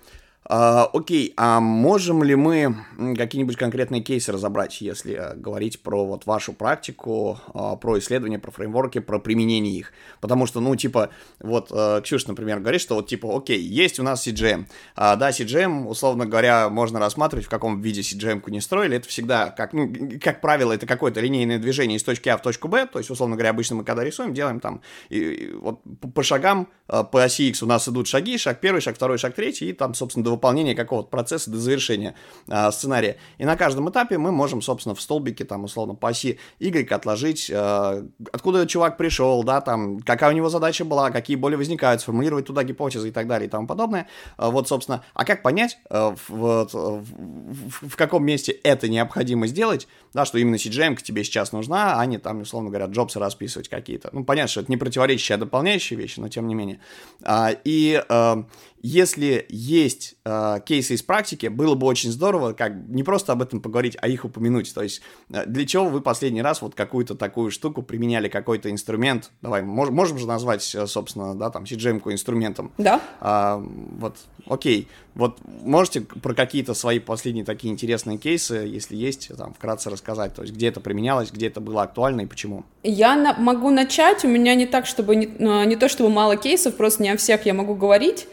[0.50, 2.74] А, окей, а можем ли мы
[3.18, 8.52] какие-нибудь конкретные кейсы разобрать, если э, говорить про вот вашу практику, а, про исследования, про
[8.52, 9.92] фреймворки, про применение их?
[10.22, 11.10] Потому что, ну, типа,
[11.42, 14.68] вот э, Ксюша, например, говорит, что вот, типа, окей, есть у нас CGM.
[14.96, 18.96] А, да, CGM, условно говоря, можно рассматривать, в каком виде CGM-ку не строили.
[18.96, 22.70] Это всегда, как, ну, как правило, это какое-то линейное движение из точки А в точку
[22.70, 22.88] Б.
[22.88, 25.82] То есть, условно говоря, обычно мы когда рисуем, делаем там, и, и, вот
[26.14, 29.36] по шагам, э, по оси X у нас идут шаги, шаг первый, шаг второй, шаг
[29.36, 32.16] третий, и там, собственно, выполнения какого-то процесса, до завершения
[32.48, 33.18] а, сценария.
[33.38, 37.52] И на каждом этапе мы можем, собственно, в столбике, там, условно, по оси Y отложить,
[37.54, 42.46] а, откуда чувак пришел, да, там, какая у него задача была, какие боли возникают, сформулировать
[42.46, 44.08] туда гипотезы и так далее и тому подобное.
[44.38, 49.48] А, вот, собственно, а как понять, а, в, в, в, в каком месте это необходимо
[49.48, 53.20] сделать, да, что именно CGM к тебе сейчас нужна, а не там, условно говоря, джобсы
[53.20, 54.10] расписывать какие-то.
[54.14, 56.80] Ну, понятно, что это не противоречащие, а дополняющие вещи, но тем не менее.
[57.24, 58.46] А, и а,
[58.88, 63.60] если есть э, кейсы из практики, было бы очень здорово, как не просто об этом
[63.60, 64.74] поговорить, а их упомянуть.
[64.74, 69.32] То есть, э, для чего вы последний раз вот какую-то такую штуку применяли, какой-то инструмент?
[69.42, 72.72] Давай, мож, можем же назвать, собственно, да, там, CGM-ку инструментом.
[72.78, 73.02] Да.
[73.20, 74.16] А, вот,
[74.48, 74.88] окей.
[75.16, 80.44] Вот можете про какие-то свои последние такие интересные кейсы, если есть, там, вкратце рассказать, то
[80.44, 82.64] есть, где это применялось, где это было актуально и почему?
[82.84, 86.38] Я на- могу начать, у меня не так, чтобы, не, э, не то чтобы мало
[86.38, 88.28] кейсов, просто не о всех я могу говорить.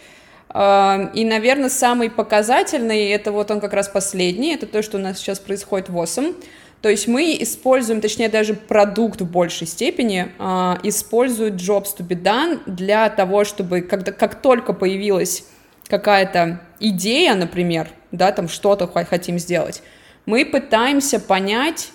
[0.50, 5.18] И, наверное, самый показательный, это вот он как раз последний, это то, что у нас
[5.18, 6.32] сейчас происходит в ОСМ.
[6.84, 12.14] То есть мы используем, точнее даже продукт в большей степени, э, использует Jobs to be
[12.20, 15.46] done для того, чтобы, когда, как только появилась
[15.88, 19.82] какая-то идея, например, да, там что-то хотим сделать,
[20.26, 21.88] мы пытаемся понять,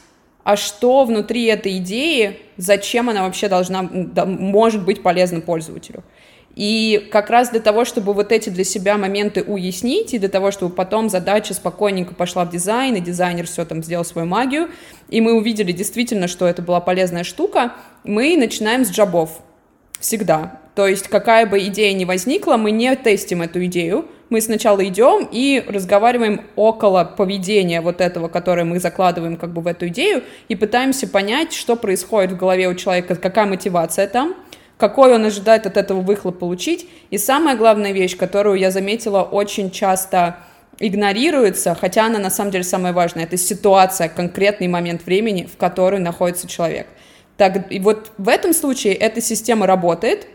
[0.43, 6.03] а что внутри этой идеи, зачем она вообще должна, может быть полезна пользователю.
[6.55, 10.51] И как раз для того, чтобы вот эти для себя моменты уяснить, и для того,
[10.51, 14.69] чтобы потом задача спокойненько пошла в дизайн, и дизайнер все там сделал свою магию,
[15.09, 19.41] и мы увидели действительно, что это была полезная штука, мы начинаем с джабов.
[19.99, 20.59] Всегда.
[20.75, 25.27] То есть какая бы идея ни возникла, мы не тестим эту идею, мы сначала идем
[25.29, 30.55] и разговариваем около поведения вот этого, которое мы закладываем как бы в эту идею, и
[30.55, 34.35] пытаемся понять, что происходит в голове у человека, какая мотивация там,
[34.79, 36.89] какой он ожидает от этого выхлоп получить.
[37.11, 40.37] И самая главная вещь, которую я заметила очень часто
[40.79, 45.99] игнорируется, хотя она на самом деле самая важная, это ситуация, конкретный момент времени, в которой
[45.99, 46.87] находится человек.
[47.35, 50.27] Так, и вот в этом случае эта система работает,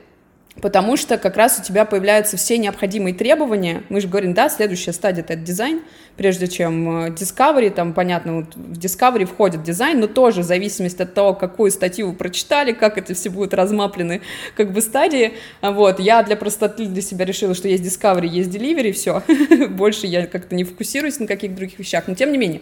[0.61, 3.83] потому что как раз у тебя появляются все необходимые требования.
[3.89, 5.83] Мы же говорим, да, следующая стадия— это дизайн,
[6.17, 11.03] прежде чем э, Discovery, там, понятно, вот в Discovery входит дизайн, но тоже в зависимости
[11.03, 14.23] от того, какую статью вы прочитали, как это все будет размаплены,
[14.57, 18.93] как бы стадии, вот, я для простоты для себя решила, что есть Discovery, есть Delivery,
[18.93, 19.23] все,
[19.71, 22.61] больше я как-то не фокусируюсь на каких-то других вещах, но тем не менее,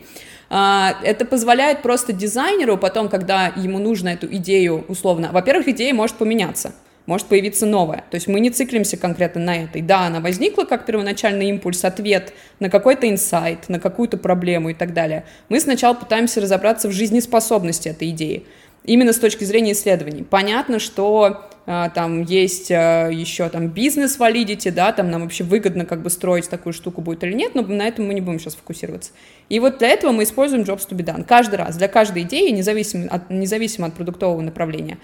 [0.49, 6.17] а, это позволяет просто дизайнеру потом, когда ему нужно эту идею, условно, во-первых, идея может
[6.17, 6.73] поменяться,
[7.07, 8.05] может появиться новая.
[8.11, 9.83] То есть мы не циклимся конкретно на этой.
[9.83, 14.93] Да, она возникла как первоначальный импульс, ответ на какой-то инсайт, на какую-то проблему и так
[14.93, 15.25] далее.
[15.49, 18.45] Мы сначала пытаемся разобраться в жизнеспособности этой идеи,
[18.85, 20.23] именно с точки зрения исследований.
[20.23, 25.85] Понятно, что а, там есть а, еще там бизнес валидити, да, там нам вообще выгодно
[25.85, 28.57] как бы строить такую штуку будет или нет, но на этом мы не будем сейчас
[28.57, 29.13] фокусироваться.
[29.49, 32.51] И вот для этого мы используем Jobs to be done каждый раз, для каждой идеи,
[32.51, 34.99] независимо от, независимо от продуктового направления.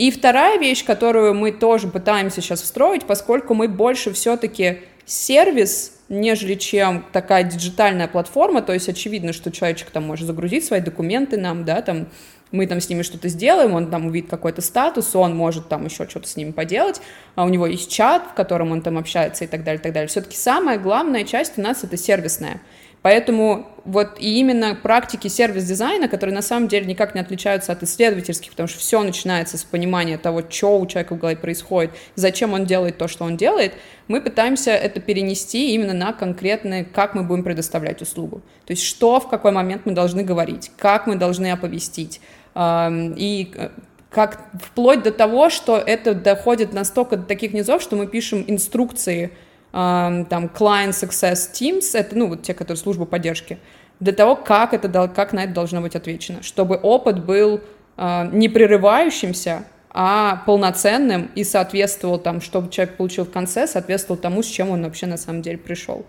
[0.00, 6.54] И вторая вещь, которую мы тоже пытаемся сейчас встроить, поскольку мы больше все-таки сервис, нежели
[6.54, 11.66] чем такая диджитальная платформа, то есть очевидно, что человечек там может загрузить свои документы нам,
[11.66, 12.08] да, там
[12.50, 16.08] мы там с ними что-то сделаем, он там увидит какой-то статус, он может там еще
[16.08, 17.02] что-то с ними поделать,
[17.34, 19.92] а у него есть чат, в котором он там общается и так далее, и так
[19.92, 20.08] далее.
[20.08, 22.62] Все-таки самая главная часть у нас это сервисная.
[23.02, 28.50] Поэтому вот и именно практики сервис-дизайна, которые на самом деле никак не отличаются от исследовательских,
[28.50, 32.66] потому что все начинается с понимания того, что у человека в голове происходит, зачем он
[32.66, 33.72] делает то, что он делает,
[34.06, 38.42] мы пытаемся это перенести именно на конкретные, как мы будем предоставлять услугу.
[38.66, 42.20] То есть что в какой момент мы должны говорить, как мы должны оповестить.
[42.56, 43.70] И э,
[44.10, 49.30] как вплоть до того, что это доходит настолько до таких низов, что мы пишем инструкции
[49.72, 53.58] там Client Success Teams, это, ну, вот те, которые служба поддержки,
[54.00, 57.60] для того, как, это, как на это должно быть отвечено, чтобы опыт был
[57.96, 64.46] не прерывающимся, а полноценным и соответствовал там, чтобы человек получил в конце, соответствовал тому, с
[64.46, 66.06] чем он вообще на самом деле пришел.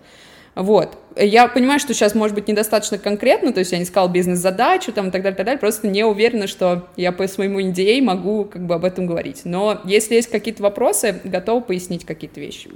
[0.54, 0.98] Вот.
[1.16, 5.08] Я понимаю, что сейчас может быть недостаточно конкретно, то есть я не сказала бизнес-задачу там
[5.08, 8.66] и так далее, так далее, просто не уверена, что я по своему NDA могу как
[8.66, 9.42] бы об этом говорить.
[9.46, 12.70] Но если есть какие-то вопросы, готова пояснить какие-то вещи.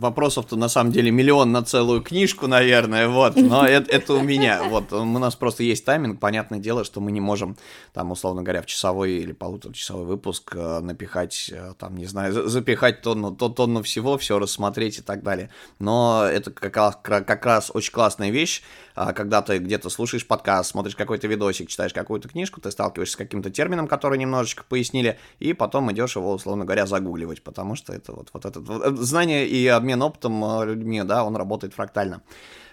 [0.00, 4.62] Вопросов-то на самом деле миллион на целую книжку, наверное, вот, но это, это у меня,
[4.68, 7.56] вот, у нас просто есть тайминг, понятное дело, что мы не можем,
[7.92, 13.02] там, условно говоря, в часовой или полуторачасовой выпуск э, напихать, э, там, не знаю, запихать
[13.02, 17.70] тонну, то, тонну всего, все рассмотреть и так далее, но это как раз, как раз
[17.72, 18.62] очень классная вещь,
[18.96, 23.50] когда ты где-то слушаешь подкаст, смотришь какой-то видосик, читаешь какую-то книжку, ты сталкиваешься с каким-то
[23.50, 28.30] термином, который немножечко пояснили, и потом идешь его, условно говоря, загугливать, потому что это вот,
[28.32, 32.22] вот это вот, знание и обмен опытом а, людьми, да, он работает фрактально.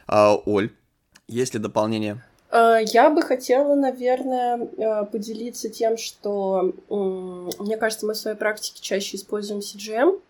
[0.07, 0.71] А, Оль,
[1.27, 2.23] есть ли дополнение?
[2.51, 9.62] Я бы хотела, наверное, поделиться тем, что, мне кажется, мы в своей практике чаще используем
[9.62, 10.21] CGM,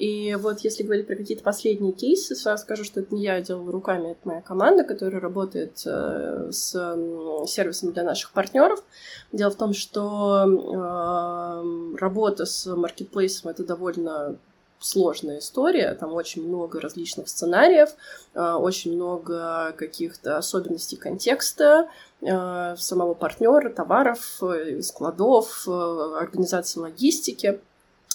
[0.00, 3.70] и вот если говорить про какие-то последние кейсы, сразу скажу, что это не я делала
[3.70, 6.70] руками, это моя команда, которая работает э, с
[7.46, 8.82] сервисом для наших партнеров.
[9.30, 14.38] Дело в том, что э, работа с маркетплейсом это довольно
[14.78, 17.90] сложная история, там очень много различных сценариев,
[18.32, 21.90] э, очень много каких-то особенностей контекста,
[22.22, 24.42] самого партнера, товаров,
[24.80, 27.60] складов, организации логистики.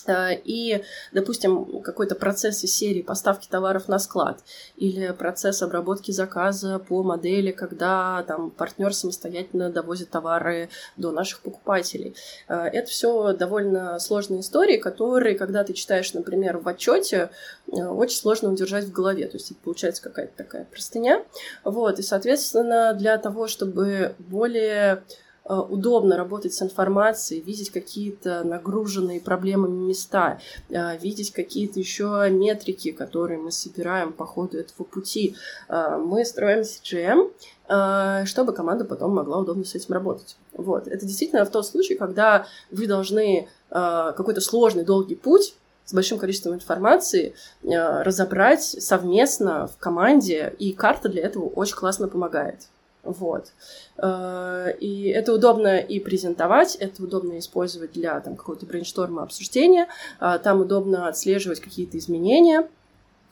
[0.09, 4.43] И, допустим, какой-то процесс из серии поставки товаров на склад
[4.75, 12.15] или процесс обработки заказа по модели, когда там партнер самостоятельно довозит товары до наших покупателей.
[12.47, 17.29] Э, это все довольно сложные истории, которые, когда ты читаешь, например, в отчете,
[17.71, 19.27] э, очень сложно удержать в голове.
[19.27, 21.23] То есть это получается какая-то такая простыня.
[21.63, 25.03] Вот, и, соответственно, для того, чтобы более
[25.45, 33.39] удобно работать с информацией, видеть какие-то нагруженные проблемами места, э, видеть какие-то еще метрики, которые
[33.39, 35.35] мы собираем по ходу этого пути.
[35.69, 40.37] Э, мы строим CGM, чтобы команда потом могла удобно с этим работать.
[40.53, 40.87] Вот.
[40.87, 46.53] Это действительно в тот случай, когда вы должны какой-то сложный, долгий путь с большим количеством
[46.53, 52.67] информации разобрать совместно в команде, и карта для этого очень классно помогает.
[53.05, 53.53] Вот.
[53.97, 59.87] Э, и это удобно и презентовать, это удобно использовать для там, какого-то брейншторма обсуждения,
[60.19, 62.67] э, там удобно отслеживать какие-то изменения.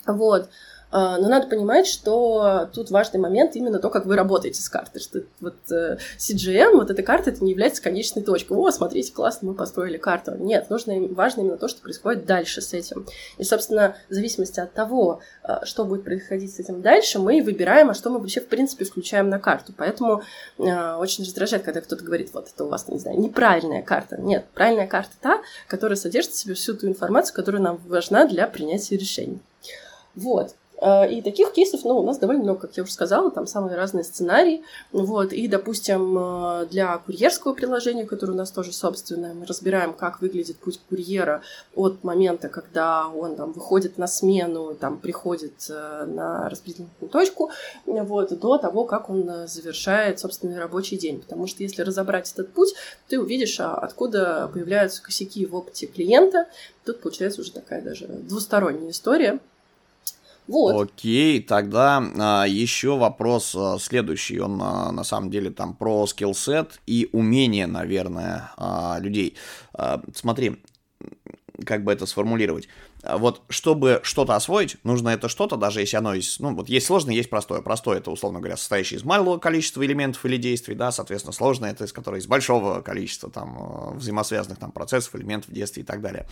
[0.06, 0.50] Вот.
[0.96, 5.02] А, но надо понимать, что тут важный момент именно то, как вы работаете с картой.
[5.02, 8.56] Что вот э, CGM, вот эта карта, это не является конечной точкой.
[8.56, 10.36] О, смотрите, классно, мы построили карту.
[10.36, 13.08] Нет, нужно, важно именно то, что происходит дальше с этим.
[13.40, 17.90] И, собственно, в зависимости от того, э, что будет происходить с этим дальше, мы выбираем,
[17.90, 19.74] а что мы вообще, в принципе, включаем на карту.
[19.76, 20.22] Поэтому
[20.60, 24.18] э, очень раздражает, когда кто-то говорит, вот это у вас, не знаю, неправильная карта.
[24.22, 28.46] Нет, правильная карта та, которая содержит в себе всю ту информацию, которая нам важна для
[28.46, 29.40] принятия решений.
[30.14, 30.54] Вот.
[30.84, 33.76] Э, и таких кейсов, ну, у нас довольно много, как я уже сказала, там самые
[33.76, 34.64] разные сценарии.
[34.92, 35.32] Вот.
[35.32, 40.58] И, допустим, э, для курьерского приложения, которое у нас тоже собственное, мы разбираем, как выглядит
[40.58, 41.42] путь курьера
[41.74, 47.52] от момента, когда он там выходит на смену, там приходит э, на распределительную точку,
[47.86, 51.22] вот, до того, как он завершает собственный рабочий день.
[51.22, 52.74] Потому что если разобрать этот путь,
[53.08, 56.48] ты увидишь, а откуда появляются косяки в опыте клиента.
[56.84, 59.40] Тут получается уже такая даже двусторонняя история.
[60.48, 60.90] Вот.
[60.90, 64.40] Окей, тогда а, еще вопрос а, следующий.
[64.40, 69.36] Он а, на самом деле там про скиллсет и умение, наверное, а, людей.
[69.74, 70.62] А, смотри,
[71.66, 72.68] как бы это сформулировать.
[73.04, 76.86] А вот чтобы что-то освоить, нужно это что-то, даже если оно есть, ну, вот есть
[76.86, 77.62] сложное, есть простое.
[77.62, 81.84] Простое это, условно говоря, состоящее из малого количества элементов или действий, да, соответственно, сложное это
[81.84, 86.28] из которого из большого количества там э, взаимосвязанных там процессов, элементов, действий и так далее.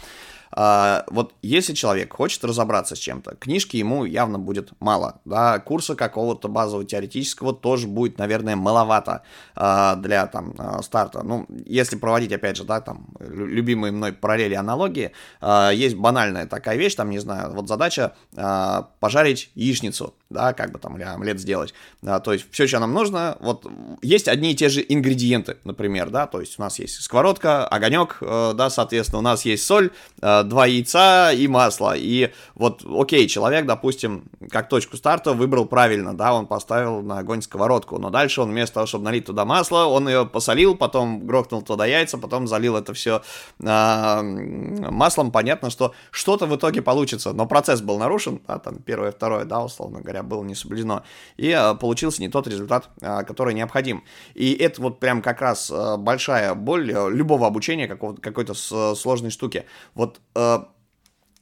[0.52, 5.96] А, вот если человек хочет разобраться с чем-то, книжки ему явно будет мало, да, курса
[5.96, 9.24] какого-то базового теоретического тоже будет, наверное, маловато
[9.56, 11.24] а, для там э, старта.
[11.24, 16.61] Ну, если проводить, опять же, да, там, любимые мной параллели, аналогии, а, есть банальная так
[16.62, 21.04] такая вещь, там, не знаю, вот задача э, пожарить яичницу, да, как бы там, или
[21.04, 21.74] омлет сделать.
[22.04, 23.66] Да, то есть все, что нам нужно, вот
[24.04, 28.18] есть одни и те же ингредиенты, например, да, то есть у нас есть сковородка, огонек,
[28.22, 29.90] э, да, соответственно, у нас есть соль,
[30.22, 31.96] э, два яйца и масло.
[31.98, 37.42] И вот, окей, человек, допустим, как точку старта выбрал правильно, да, он поставил на огонь
[37.42, 41.64] сковородку, но дальше он вместо того, чтобы налить туда масло, он ее посолил, потом грохнул
[41.64, 43.24] туда яйца, потом залил это все
[43.60, 49.12] э, маслом, понятно, что что-то в итоге получится, но процесс был нарушен, да, там первое,
[49.12, 51.04] второе, да, условно говоря, было не соблюдено,
[51.38, 54.04] и э, получился не тот результат, э, который необходим.
[54.36, 59.66] И это вот прям как раз э, большая боль любого обучения какой-то сложной штуки.
[59.96, 60.20] Вот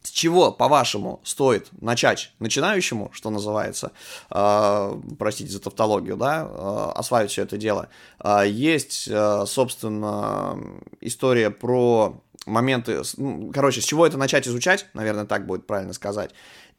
[0.01, 3.91] с чего, по-вашему, стоит начать начинающему, что называется,
[4.31, 7.89] э, простите за тавтологию, да, э, осваивать все это дело?
[8.23, 10.57] Э, есть, э, собственно,
[11.01, 13.01] история про моменты,
[13.53, 16.31] короче, с чего это начать изучать, наверное, так будет правильно сказать.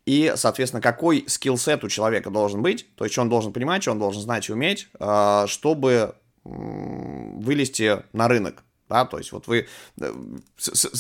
[0.06, 3.92] и, соответственно, какой скилл-сет у человека должен быть, то есть, что он должен понимать, что
[3.92, 9.66] он должен знать и уметь, э, чтобы вылезти на рынок да, то есть вот вы,
[10.00, 10.14] э,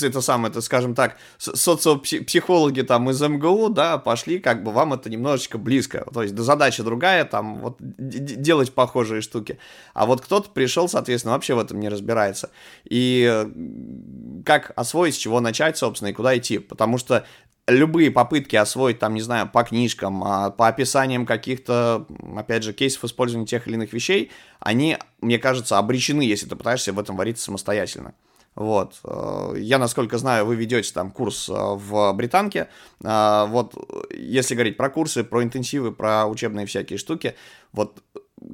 [0.02, 5.10] это самое, это, скажем так, социопсихологи там из МГУ, да, пошли, как бы вам это
[5.10, 9.58] немножечко близко, то есть да, задача другая, там, вот, делать похожие штуки,
[9.92, 12.50] а вот кто-то пришел, соответственно, вообще в этом не разбирается,
[12.84, 17.26] и э, как освоить, с чего начать, собственно, и куда идти, потому что
[17.70, 22.06] любые попытки освоить, там, не знаю, по книжкам, а, по описаниям каких-то,
[22.36, 26.92] опять же, кейсов использования тех или иных вещей, они, мне кажется, обречены, если ты пытаешься
[26.92, 28.14] в этом вариться самостоятельно.
[28.54, 29.00] Вот.
[29.04, 32.68] Э, я, насколько знаю, вы ведете там курс э, в Британке.
[33.02, 33.74] Э, вот,
[34.10, 37.36] если говорить про курсы, про интенсивы, про учебные всякие штуки,
[37.72, 38.02] вот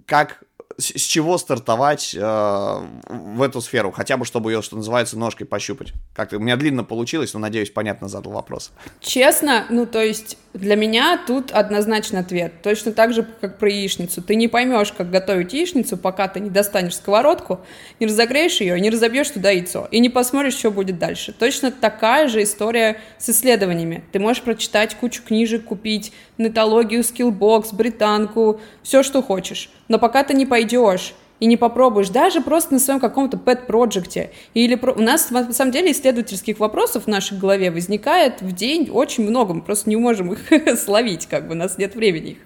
[0.05, 0.45] как
[0.79, 5.47] с, с чего стартовать э, в эту сферу, хотя бы чтобы ее, что называется, ножкой
[5.47, 5.93] пощупать.
[6.15, 8.73] Как-то у меня длинно получилось, но надеюсь, понятно задал вопрос.
[9.01, 12.63] Честно, ну то есть для меня тут однозначно ответ.
[12.63, 14.23] Точно так же, как про яичницу.
[14.23, 17.61] Ты не поймешь, как готовить яичницу, пока ты не достанешь сковородку,
[18.01, 21.33] не разогреешь ее, не разобьешь туда яйцо и не посмотришь, что будет дальше.
[21.33, 24.05] Точно такая же история с исследованиями.
[24.13, 29.71] Ты можешь прочитать кучу книжек, купить нетологию, скиллбокс, британку, все, что хочешь.
[29.89, 34.31] Но пока ты не пойдешь и не попробуешь, даже просто на своем каком-то pet-проекте.
[34.55, 34.93] Или про...
[34.93, 39.53] у нас, на самом деле, исследовательских вопросов в нашей голове возникает в день очень много,
[39.53, 42.39] мы просто не можем их словить, как бы, у нас нет времени их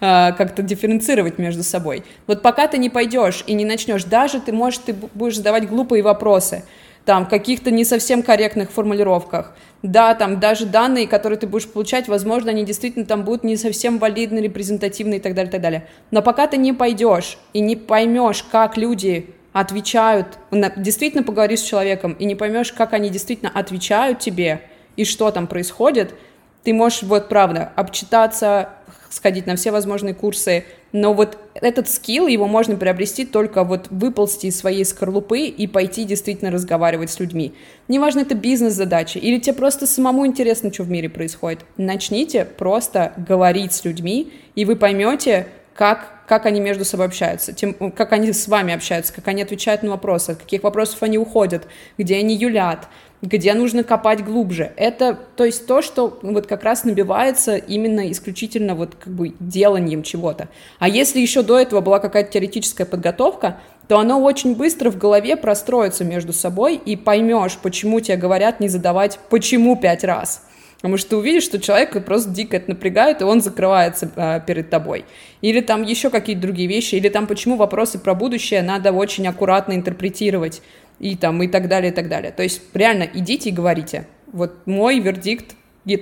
[0.00, 2.04] а, как-то дифференцировать между собой.
[2.26, 6.02] Вот пока ты не пойдешь и не начнешь, даже ты, можешь, ты будешь задавать глупые
[6.02, 6.64] вопросы,
[7.08, 9.54] там, каких-то не совсем корректных формулировках.
[9.82, 13.98] Да, там даже данные, которые ты будешь получать, возможно, они действительно там будут не совсем
[13.98, 15.88] валидны, репрезентативны и так далее, и так далее.
[16.10, 20.38] Но пока ты не пойдешь и не поймешь, как люди отвечают,
[20.76, 24.60] действительно поговоришь с человеком и не поймешь, как они действительно отвечают тебе
[24.96, 26.14] и что там происходит,
[26.62, 28.68] ты можешь, вот правда, обчитаться,
[29.10, 34.46] сходить на все возможные курсы, но вот этот скилл, его можно приобрести только вот выползти
[34.46, 37.54] из своей скорлупы и пойти действительно разговаривать с людьми.
[37.88, 41.60] Неважно, это бизнес-задача или тебе просто самому интересно, что в мире происходит.
[41.76, 45.46] Начните просто говорить с людьми, и вы поймете,
[45.78, 49.84] как, как они между собой общаются, тем, как они с вами общаются, как они отвечают
[49.84, 52.88] на вопросы, от каких вопросов они уходят, где они юлят,
[53.22, 54.72] где нужно копать глубже.
[54.76, 60.02] Это, то есть то, что вот как раз набивается именно исключительно вот как бы деланием
[60.02, 60.48] чего-то.
[60.78, 65.36] А если еще до этого была какая-то теоретическая подготовка, то оно очень быстро в голове
[65.36, 70.44] простроится между собой и поймешь, почему тебе говорят не задавать «почему» пять раз.
[70.76, 74.70] Потому что ты увидишь, что человек просто дико это напрягает, и он закрывается э, перед
[74.70, 75.06] тобой.
[75.40, 79.72] Или там еще какие-то другие вещи, или там почему вопросы про будущее надо очень аккуратно
[79.72, 80.62] интерпретировать
[80.98, 82.32] и там и так далее, и так далее.
[82.32, 84.06] То есть реально идите и говорите.
[84.32, 85.54] Вот мой вердикт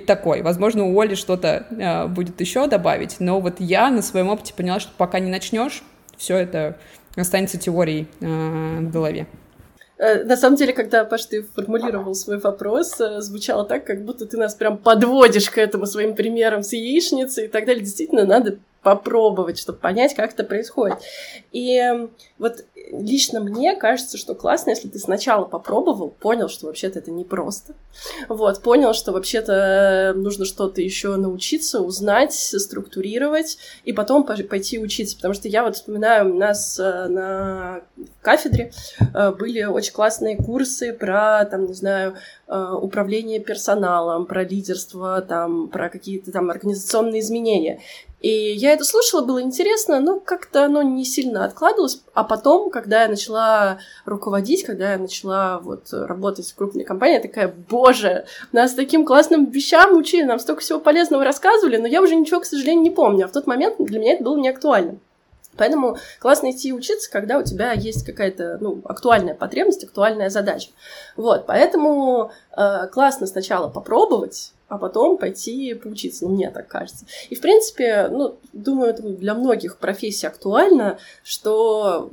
[0.05, 0.41] такой.
[0.41, 4.81] Возможно, у Оли что-то э, будет еще добавить, но вот я на своем опыте поняла,
[4.81, 5.81] что пока не начнешь,
[6.17, 6.77] все это
[7.15, 9.27] останется теорией э, в голове.
[9.97, 14.25] Э, на самом деле, когда, Паш, ты формулировал свой вопрос, э, звучало так, как будто
[14.25, 17.83] ты нас прям подводишь к этому своим примерам с яичницей и так далее.
[17.83, 20.99] Действительно, надо попробовать, чтобы понять, как это происходит.
[21.51, 26.99] И эм, вот лично мне кажется, что классно, если ты сначала попробовал, понял, что вообще-то
[26.99, 27.73] это непросто.
[28.29, 35.17] Вот, понял, что вообще-то нужно что-то еще научиться, узнать, структурировать, и потом пойти учиться.
[35.17, 37.81] Потому что я вот вспоминаю, у нас э, на
[38.21, 38.71] кафедре
[39.13, 42.15] э, были очень классные курсы про, там, не знаю,
[42.47, 47.81] э, управление персоналом, про лидерство, там, про какие-то там организационные изменения.
[48.19, 52.01] И я это слушала, было интересно, но как-то оно не сильно откладывалось.
[52.15, 57.21] А потом, когда я начала руководить, когда я начала вот работать в крупной компании, я
[57.21, 62.15] такая, боже, нас таким классным вещам учили, нам столько всего полезного рассказывали, но я уже
[62.15, 63.25] ничего, к сожалению, не помню.
[63.25, 64.97] А в тот момент для меня это было не актуально.
[65.55, 70.69] Поэтому классно идти учиться, когда у тебя есть какая-то ну, актуальная потребность, актуальная задача.
[71.15, 76.25] Вот, поэтому э, классно сначала попробовать, а потом пойти поучиться.
[76.25, 77.05] Ну, мне так кажется.
[77.29, 82.09] И, в принципе, ну, думаю, это для многих профессий актуально, что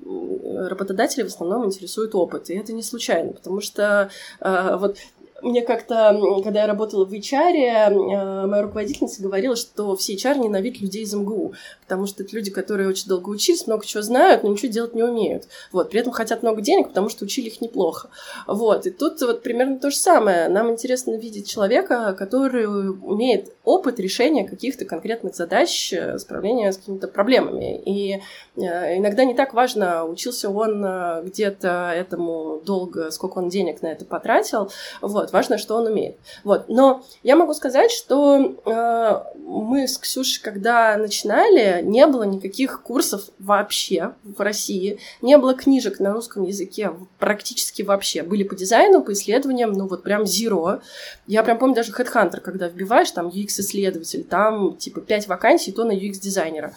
[0.68, 2.50] работодатели в основном интересуют опыт.
[2.50, 4.96] И это не случайно, потому что э, вот
[5.44, 10.80] мне как-то, когда я работала в HR, э, моя руководительница говорила, что все HR ненавидят
[10.80, 11.54] людей из МГУ,
[11.84, 15.02] потому что это люди, которые очень долго учились, много чего знают, но ничего делать не
[15.02, 15.44] умеют.
[15.72, 18.10] Вот, при этом хотят много денег, потому что учили их неплохо.
[18.46, 20.48] Вот, и тут вот примерно то же самое.
[20.48, 27.08] Нам интересно видеть человека, который умеет опыт решения каких-то конкретных задач, э, справления с какими-то
[27.08, 27.80] проблемами.
[27.84, 28.20] И
[28.56, 30.84] э, иногда не так важно, учился он
[31.24, 34.70] где-то этому долго, сколько он денег на это потратил.
[35.00, 36.16] Вот, важно, что он умеет.
[36.44, 42.82] Вот, но я могу сказать, что э, мы с Ксюшей, когда начинали, не было никаких
[42.82, 48.22] курсов вообще в России, не было книжек на русском языке практически вообще.
[48.22, 50.80] Были по дизайну, по исследованиям, ну вот прям zero.
[51.26, 55.92] Я прям помню даже Headhunter, когда вбиваешь там UX-исследователь, там типа 5 вакансий, то на
[55.92, 56.74] UX-дизайнера.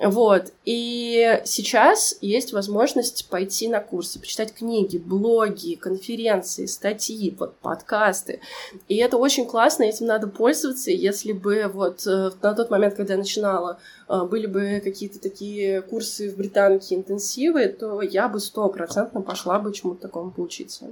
[0.00, 0.52] Вот.
[0.64, 8.40] И сейчас есть возможность пойти на курсы, почитать книги, блоги, конференции, статьи, вот, подкасты.
[8.86, 10.90] И это очень классно, этим надо пользоваться.
[10.90, 15.82] Если бы вот э, на тот момент, когда я начинала, э, были бы какие-то такие
[15.82, 20.90] курсы в британке, интенсивы, то я бы стопроцентно пошла бы чему-то такому поучиться.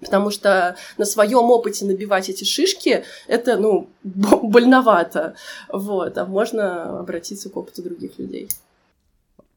[0.00, 5.34] Потому что на своем опыте набивать эти шишки это, ну, больновато.
[5.68, 8.48] Вот, а можно обратиться к опыту других людей.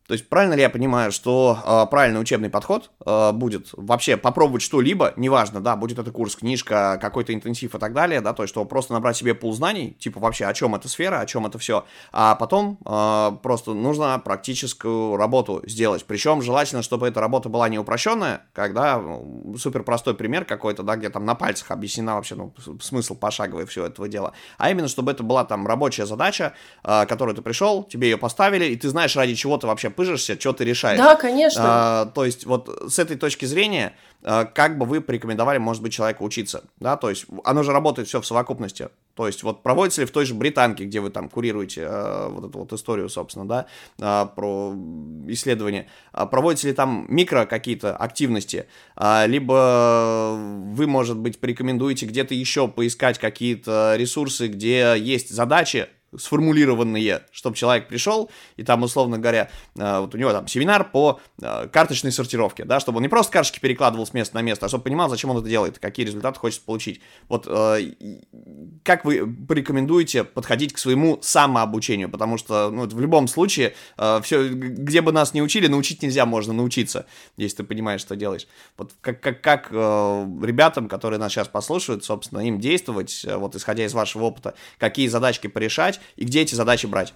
[0.08, 4.62] То есть правильно ли я понимаю, что э, правильный учебный подход э, будет вообще попробовать
[4.62, 8.52] что-либо, неважно, да, будет это курс, книжка, какой-то интенсив и так далее, да, то есть
[8.52, 11.60] что просто набрать себе пул знаний, типа вообще о чем эта сфера, о чем это
[11.60, 16.04] все, а потом э, просто нужно практическую работу сделать.
[16.06, 20.97] Причем желательно, чтобы эта работа была не упрощенная, когда ну, супер простой пример какой-то, да,
[20.97, 25.12] где там на пальцах объяснена вообще ну, смысл пошаговый всего этого дела, а именно, чтобы
[25.12, 29.16] это была там рабочая задача, э, которую ты пришел, тебе ее поставили, и ты знаешь,
[29.16, 30.97] ради чего ты вообще пыжишься, что ты решаешь.
[30.97, 31.62] Да, конечно.
[31.64, 33.93] А, то есть вот с этой точки зрения,
[34.24, 38.08] а, как бы вы порекомендовали, может быть, человеку учиться, да, то есть оно же работает
[38.08, 38.89] все в совокупности.
[39.14, 42.49] То есть вот проводится ли в той же Британке, где вы там курируете э, вот
[42.49, 43.66] эту вот историю, собственно, да,
[43.99, 44.74] э, про
[45.28, 52.68] исследование, проводятся ли там микро какие-то активности, э, либо вы, может быть, порекомендуете где-то еще
[52.68, 59.99] поискать какие-то ресурсы, где есть задачи, сформулированные, чтобы человек пришел, и там, условно говоря, э,
[59.99, 63.59] вот у него там семинар по э, карточной сортировке, да, чтобы он не просто карточки
[63.59, 66.62] перекладывал с места на место, а чтобы понимал, зачем он это делает, какие результаты хочет
[66.64, 67.01] получить.
[67.30, 67.93] Вот э,
[68.84, 73.74] как вы порекомендуете подходить к своему самообучению, потому что, ну, в любом случае,
[74.22, 77.05] все, где бы нас не учили, научить нельзя, можно научиться,
[77.38, 78.47] если ты понимаешь, что делаешь.
[78.78, 83.93] Вот как, как, как ребятам, которые нас сейчас послушают, собственно, им действовать, вот исходя из
[83.93, 87.14] вашего опыта, какие задачки порешать, и где эти задачи брать?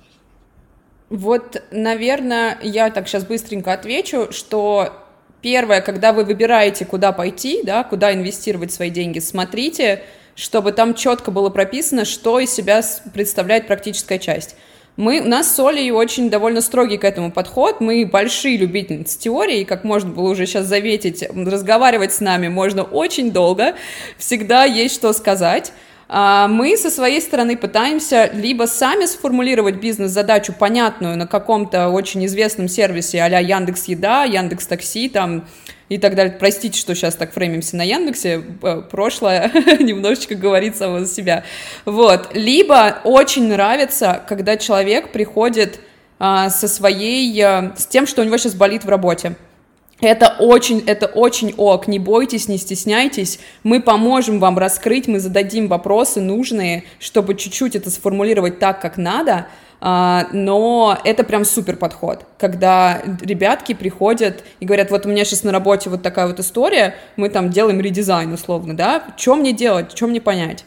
[1.10, 4.94] Вот, наверное, я так сейчас быстренько отвечу, что
[5.42, 10.04] первое, когда вы выбираете, куда пойти, да, куда инвестировать свои деньги, смотрите,
[10.36, 12.82] чтобы там четко было прописано, что из себя
[13.14, 14.56] представляет практическая часть.
[14.98, 19.60] Мы, у нас с Олей очень довольно строгий к этому подход, мы большие любительницы теории,
[19.60, 23.76] и как можно было уже сейчас заметить, разговаривать с нами можно очень долго,
[24.18, 25.74] всегда есть что сказать,
[26.08, 33.22] мы со своей стороны пытаемся либо сами сформулировать бизнес-задачу понятную на каком-то очень известном сервисе
[33.22, 35.46] а-ля Яндекс Еда, Яндекс Такси, там
[35.90, 36.36] и так далее.
[36.38, 41.44] Простите, что сейчас так фреймимся на Яндексе, э, прошлое немножечко говорит само за себя.
[41.86, 42.30] Вот.
[42.34, 45.80] Либо очень нравится, когда человек приходит
[46.18, 49.36] а, со своей, а, с тем, что у него сейчас болит в работе.
[50.02, 55.68] Это очень, это очень ок, не бойтесь, не стесняйтесь, мы поможем вам раскрыть, мы зададим
[55.70, 59.48] вопросы нужные, чтобы чуть-чуть это сформулировать так, как надо,
[59.80, 65.44] а, но это прям супер подход, когда ребятки приходят и говорят, вот у меня сейчас
[65.44, 69.96] на работе вот такая вот история, мы там делаем редизайн условно, да, что мне делать,
[69.96, 70.66] что мне понять,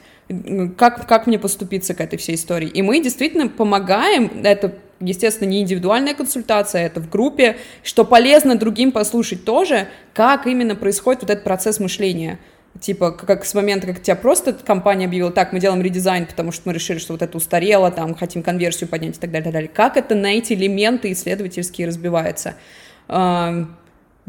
[0.77, 5.61] как, как мне поступиться к этой всей истории, и мы действительно помогаем, это естественно, не
[5.61, 11.45] индивидуальная консультация, это в группе, что полезно другим послушать тоже, как именно происходит вот этот
[11.45, 12.39] процесс мышления.
[12.81, 16.63] Типа, как с момента, как тебя просто компания объявила, так, мы делаем редизайн, потому что
[16.67, 19.53] мы решили, что вот это устарело, там, хотим конверсию поднять и так далее, и так
[19.53, 19.71] далее.
[19.73, 22.55] Как это на эти элементы исследовательские разбивается?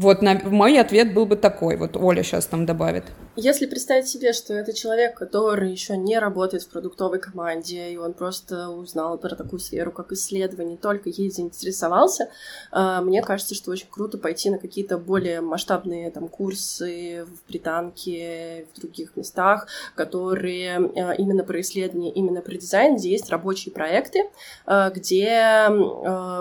[0.00, 3.04] Вот на, мой ответ был бы такой, вот Оля сейчас там добавит.
[3.36, 8.14] Если представить себе, что это человек, который еще не работает в продуктовой команде, и он
[8.14, 12.30] просто узнал про такую сферу, как исследование, только ей заинтересовался,
[12.72, 18.66] а, мне кажется, что очень круто пойти на какие-то более масштабные там курсы в Британке,
[18.74, 24.30] в других местах, которые а, именно про исследование, именно про дизайн, где есть рабочие проекты,
[24.64, 25.68] а, где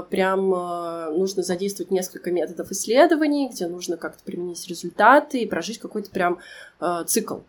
[0.09, 0.49] прям
[1.17, 6.39] нужно задействовать несколько методов исследований, где нужно как-то применить результаты и прожить какой-то прям
[6.81, 7.39] Э, цикл.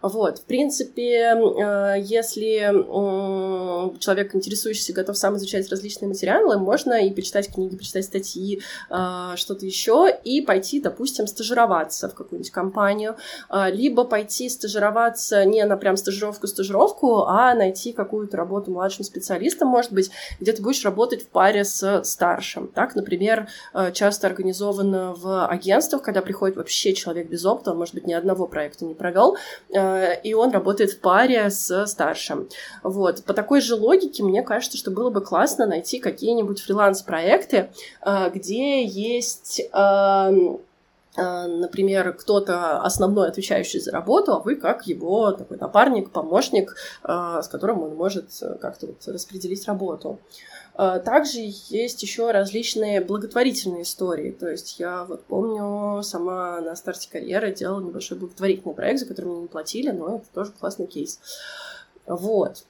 [0.00, 2.72] Вот, в принципе, э, если
[3.98, 9.66] человек, интересующийся, готов сам изучать различные материалы, можно и почитать книги, почитать статьи, э, что-то
[9.66, 13.16] еще, и пойти, допустим, стажироваться в какую-нибудь компанию,
[13.72, 20.12] либо пойти стажироваться не на прям стажировку-стажировку, а найти какую-то работу младшим специалистом, может быть,
[20.38, 22.68] где ты будешь работать в паре с старшим.
[22.68, 23.48] Так, например,
[23.92, 28.84] часто организовано в агентствах, когда приходит вообще человек без опыта, может быть, ни одного проекта
[28.84, 29.36] не провел,
[29.74, 32.48] э, и он работает в паре с старшим.
[32.82, 33.24] Вот.
[33.24, 37.70] По такой же логике, мне кажется, что было бы классно найти какие-нибудь фриланс-проекты,
[38.04, 40.60] э, где есть эм,
[41.16, 47.48] э, например, кто-то основной отвечающий за работу, а вы как его такой напарник, помощник, с
[47.48, 48.28] которым он может
[48.60, 50.18] как-то вот распределить работу.
[50.18, 54.30] А, также есть еще различные благотворительные истории.
[54.30, 59.26] То есть я вот помню, сама на старте карьеры делала небольшой благотворительный проект, за который
[59.26, 61.18] мне не платили, но это тоже классный кейс.
[62.06, 62.64] Вот.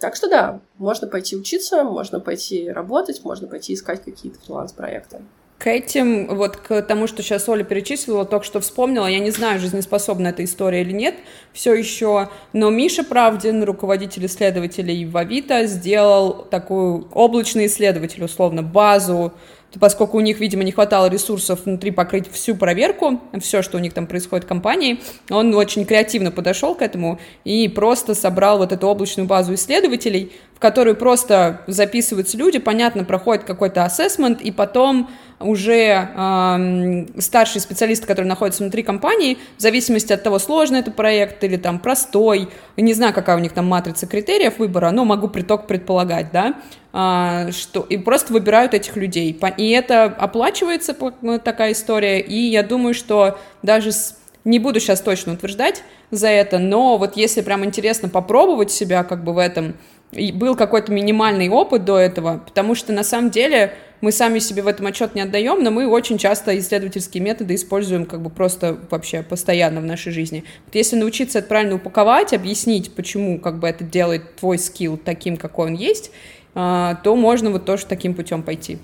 [0.00, 5.22] Так что да, можно пойти учиться, можно пойти работать, можно пойти искать какие-то фриланс-проекты.
[5.58, 9.58] К этим, вот к тому, что сейчас Оля перечислила, только что вспомнила, я не знаю,
[9.58, 11.16] жизнеспособна эта история или нет,
[11.52, 19.32] все еще, но Миша Правдин, руководитель исследователей в Авито, сделал такую облачный исследователь, условно, базу.
[19.78, 23.92] Поскольку у них, видимо, не хватало ресурсов внутри покрыть всю проверку, все, что у них
[23.92, 28.86] там происходит в компании, он очень креативно подошел к этому и просто собрал вот эту
[28.86, 36.08] облачную базу исследователей, в которую просто записываются люди, понятно, проходит какой-то ассессмент, и потом уже
[36.14, 41.56] э, старший специалист, который находится внутри компании, в зависимости от того, сложный это проект или
[41.56, 46.32] там простой, не знаю, какая у них там матрица критериев выбора, но могу приток предполагать,
[46.32, 46.54] да,
[46.92, 49.38] э, что и просто выбирают этих людей.
[49.56, 50.96] И это оплачивается,
[51.44, 56.58] такая история, и я думаю, что даже с не буду сейчас точно утверждать за это,
[56.58, 59.74] но вот если прям интересно попробовать себя как бы в этом,
[60.10, 64.62] и был какой-то минимальный опыт до этого, потому что на самом деле мы сами себе
[64.62, 68.78] в этом отчет не отдаем, но мы очень часто исследовательские методы используем как бы просто
[68.90, 70.44] вообще постоянно в нашей жизни.
[70.66, 75.36] Вот если научиться это правильно упаковать, объяснить, почему как бы это делает твой скилл таким,
[75.36, 76.10] какой он есть,
[76.54, 78.78] а, то можно вот тоже таким путем пойти.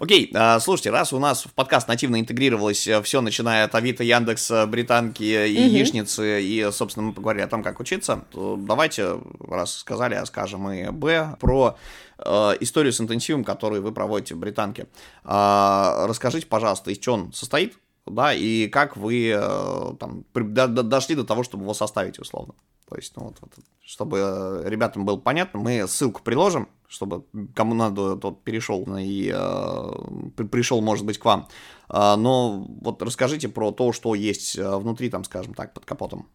[0.00, 4.02] Окей, а, слушайте, раз у нас в подкаст нативно интегрировалось э, все, начиная от Авито,
[4.02, 5.74] Яндекса, Британки и угу.
[5.74, 10.70] Яичницы, и, собственно, мы поговорили о том, как учиться, то давайте, раз сказали, а скажем
[10.70, 11.76] и Б, про
[12.24, 14.86] э, историю с интенсивом, который вы проводите в Британке.
[15.24, 20.82] Э, расскажите, пожалуйста, из чего он состоит, да, и как вы э, там до, до,
[20.82, 22.54] дошли до того, чтобы его составить, условно.
[22.88, 23.52] То есть, ну, вот, вот,
[23.84, 30.80] чтобы ребятам было понятно, мы ссылку приложим, чтобы кому надо, тот перешел и э, пришел,
[30.80, 31.48] может быть, к вам.
[31.88, 36.28] Э, но вот расскажите про то, что есть э, внутри, там, скажем так, под капотом.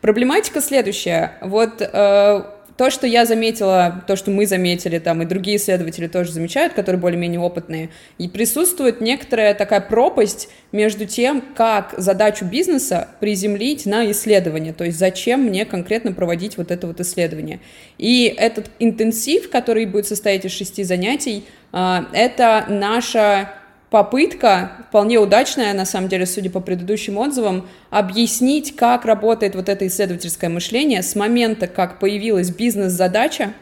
[0.00, 1.38] Проблематика следующая.
[1.42, 6.32] Вот э, то, что я заметила, то, что мы заметили, там, и другие исследователи тоже
[6.32, 13.86] замечают, которые более-менее опытные, и присутствует некоторая такая пропасть между тем, как задачу бизнеса приземлить
[13.86, 17.60] на исследование, то есть зачем мне конкретно проводить вот это вот исследование.
[17.98, 23.50] И этот интенсив, который будет состоять из шести занятий, а, это наша
[23.94, 29.86] попытка, вполне удачная, на самом деле, судя по предыдущим отзывам, объяснить, как работает вот это
[29.86, 33.52] исследовательское мышление с момента, как появилась бизнес-задача,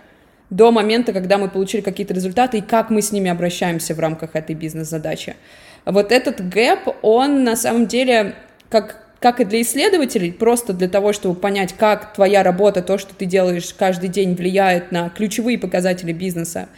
[0.49, 4.31] до момента, когда мы получили какие-то результаты, и как мы с ними обращаемся в рамках
[4.35, 5.37] этой бизнес-задачи.
[5.85, 8.35] Вот этот гэп, он на самом деле,
[8.71, 13.15] как, как и для исследователей, просто для того, чтобы понять, как твоя работа, то, что
[13.15, 16.71] ты делаешь каждый день, влияет на ключевые показатели бизнеса,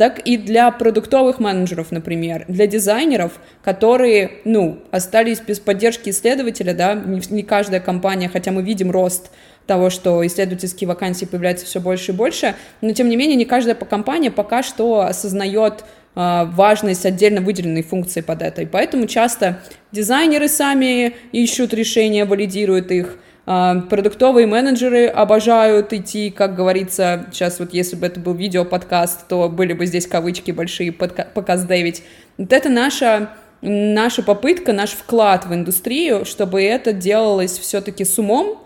[0.00, 3.32] так и для продуктовых менеджеров, например, для дизайнеров,
[3.62, 9.30] которые, ну, остались без поддержки исследователя, да, не, каждая компания, хотя мы видим рост
[9.66, 13.74] того, что исследовательские вакансии появляются все больше и больше, но тем не менее не каждая
[13.74, 15.84] компания пока что осознает
[16.16, 18.62] э, важность отдельно выделенной функции под это.
[18.62, 19.60] И поэтому часто
[19.92, 23.29] дизайнеры сами ищут решения, валидируют их, а,
[23.88, 29.72] продуктовые менеджеры обожают идти, как говорится, сейчас вот если бы это был видео-подкаст, то были
[29.72, 32.02] бы здесь кавычки большие, показ Дэвид.
[32.38, 33.30] Вот это наша
[33.62, 38.58] наша попытка, наш вклад в индустрию, чтобы это делалось все-таки с умом,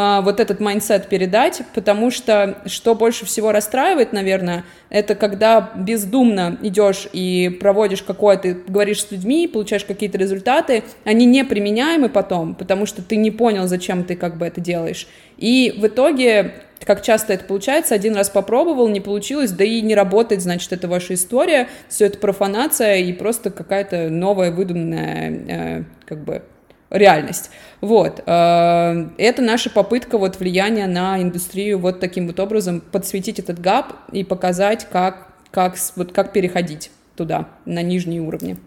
[0.00, 6.56] а, вот этот майндсет передать, потому что что больше всего расстраивает, наверное, это когда бездумно
[6.62, 12.86] идешь и проводишь какое-то, говоришь с людьми, получаешь какие-то результаты, они не применяемы потом, потому
[12.86, 15.08] что ты не понял, зачем ты как бы это делаешь.
[15.36, 19.96] И в итоге как часто это получается, один раз попробовал, не получилось, да и не
[19.96, 26.22] работает, значит, это ваша история, все это профанация и просто какая-то новая выдуманная, э, как
[26.22, 26.44] бы,
[26.90, 27.50] реальность.
[27.80, 28.22] Вот.
[28.26, 33.94] Э, это наша попытка вот влияния на индустрию вот таким вот образом подсветить этот гап
[34.12, 38.58] и показать, как, как, вот как переходить туда, на нижние уровни.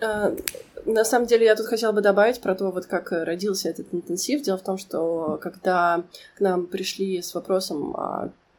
[0.00, 0.34] Э,
[0.84, 4.42] на самом деле, я тут хотела бы добавить про то, вот как родился этот интенсив.
[4.42, 6.04] Дело в том, что когда
[6.36, 7.94] к нам пришли с вопросом,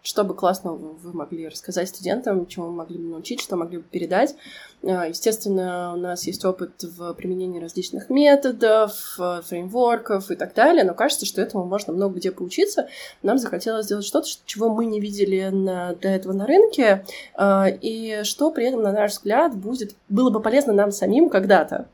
[0.02, 3.84] что бы классного вы могли рассказать студентам, чему вы могли бы научить, что могли бы
[3.84, 4.36] передать.
[4.82, 10.94] А, естественно, у нас есть опыт в применении различных методов, фреймворков и так далее, но
[10.94, 12.88] кажется, что этому можно много где поучиться.
[13.24, 18.24] Нам захотелось сделать что-то, чего мы не видели на, до этого на рынке, а, и
[18.24, 21.88] что при этом, на наш взгляд, будет, было бы полезно нам самим когда-то.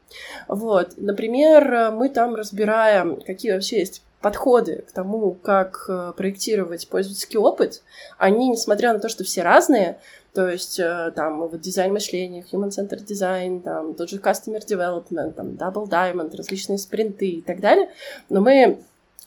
[0.47, 0.93] Вот.
[0.97, 7.83] Например, мы там разбираем, какие вообще есть подходы к тому, как э, проектировать пользовательский опыт,
[8.17, 9.99] они, несмотря на то, что все разные,
[10.33, 15.49] то есть э, там вот дизайн мышления, human-centered design, там тот же customer development, там
[15.51, 17.89] double diamond, различные спринты и так далее,
[18.29, 18.79] но мы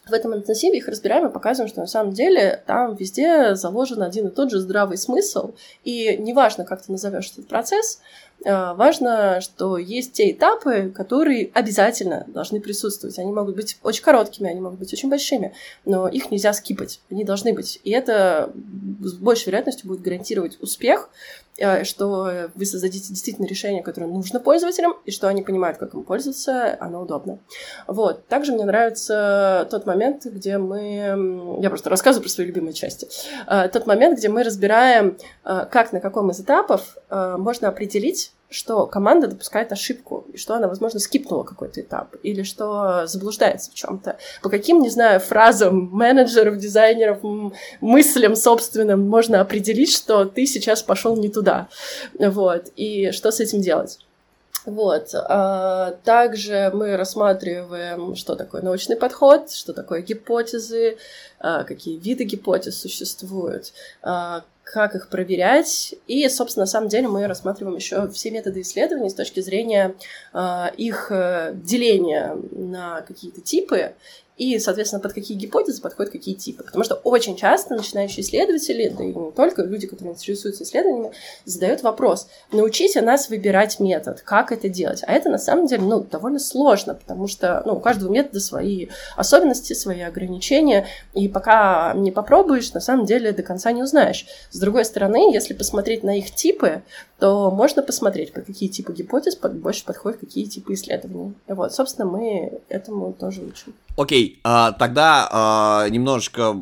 [0.09, 4.29] в этом интенсиве их разбираем и показываем, что на самом деле там везде заложен один
[4.29, 5.53] и тот же здравый смысл,
[5.85, 8.01] и неважно, как ты назовешь этот процесс,
[8.45, 13.19] важно, что есть те этапы, которые обязательно должны присутствовать.
[13.19, 17.25] Они могут быть очень короткими, они могут быть очень большими, но их нельзя скипать, они
[17.25, 17.81] должны быть.
[17.85, 18.53] И это
[19.01, 21.48] с большей вероятностью будет гарантировать успех, а,
[21.85, 26.77] что вы создадите действительно решение, которое нужно пользователям, и что они понимают, как им пользоваться,
[26.81, 27.41] оно удобно.
[27.87, 28.27] Вот.
[28.29, 31.59] Также мне нравится тот момент, где мы...
[31.61, 33.09] Я просто рассказываю про свои любимые части.
[33.47, 39.29] А, тот момент, где мы разбираем, как на каком из этапов можно определить, что команда
[39.29, 44.17] допускает ошибку, и что она, возможно, скипнула какой-то этап, или что заблуждается в чем-то.
[44.43, 47.19] По каким, не знаю, фразам менеджеров, дизайнеров,
[47.81, 51.69] мыслям собственным можно определить, что ты сейчас пошел не туда.
[52.19, 52.73] Вот.
[52.77, 53.99] И что с этим делать?
[54.65, 55.11] Вот.
[55.15, 60.99] А также мы рассматриваем, что такое научный подход, что такое гипотезы,
[61.39, 63.73] а, какие виды гипотез существуют,
[64.03, 65.95] а, как их проверять.
[66.07, 69.95] И, собственно, на самом деле мы рассматриваем еще все методы исследований с точки зрения
[70.33, 71.11] э, их
[71.55, 73.95] деления на какие-то типы
[74.39, 76.63] и, соответственно, под какие гипотезы подходят какие типы.
[76.63, 81.11] Потому что очень часто начинающие исследователи, да и не только люди, которые интересуются исследованиями,
[81.45, 85.03] задают вопрос, научите нас выбирать метод, как это делать.
[85.07, 88.87] А это, на самом деле, ну, довольно сложно, потому что ну, у каждого метода свои
[89.17, 94.27] особенности, свои ограничения, и пока не попробуешь, на самом деле до конца не узнаешь.
[94.51, 96.83] С другой стороны, если посмотреть на их типы,
[97.19, 101.35] то можно посмотреть, по какие типы гипотез больше подходят какие типы исследований.
[101.49, 103.75] Вот, собственно, мы этому тоже учим.
[103.97, 106.57] Окей, а, тогда а, немножечко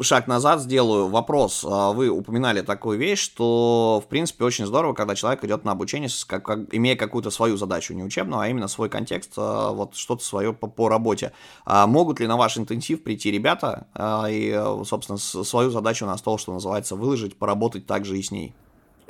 [0.00, 1.08] шаг назад сделаю.
[1.08, 1.64] Вопрос.
[1.68, 6.08] А, вы упоминали такую вещь, что, в принципе, очень здорово, когда человек идет на обучение,
[6.26, 10.52] как, как, имея какую-то свою задачу, не учебную, а именно свой контекст, вот что-то свое
[10.52, 11.32] по, по работе.
[11.66, 13.86] Могут ли на ваш интенсив прийти ребята
[14.30, 14.52] и,
[14.84, 18.54] собственно, свою задачу на стол, что называется, выложить, поработать также и с ней?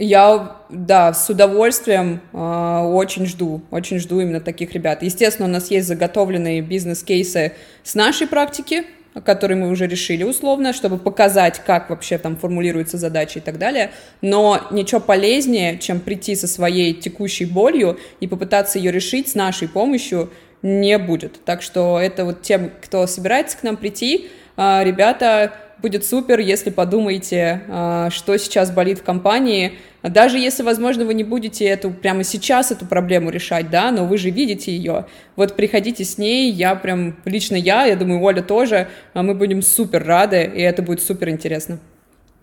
[0.00, 5.02] Я, да, с удовольствием э, очень жду, очень жду именно таких ребят.
[5.02, 8.84] Естественно, у нас есть заготовленные бизнес-кейсы с нашей практики,
[9.24, 13.90] которые мы уже решили условно, чтобы показать, как вообще там формулируются задачи и так далее.
[14.22, 19.66] Но ничего полезнее, чем прийти со своей текущей болью и попытаться ее решить с нашей
[19.66, 20.30] помощью
[20.62, 21.44] не будет.
[21.44, 26.70] Так что это вот тем, кто собирается к нам прийти, э, ребята будет супер, если
[26.70, 29.72] подумаете, а, что сейчас болит в компании.
[30.02, 34.16] Даже если, возможно, вы не будете эту прямо сейчас эту проблему решать, да, но вы
[34.16, 35.06] же видите ее.
[35.36, 39.62] Вот приходите с ней, я прям, лично я, я думаю, Оля тоже, а мы будем
[39.62, 41.80] супер рады, и это будет супер интересно.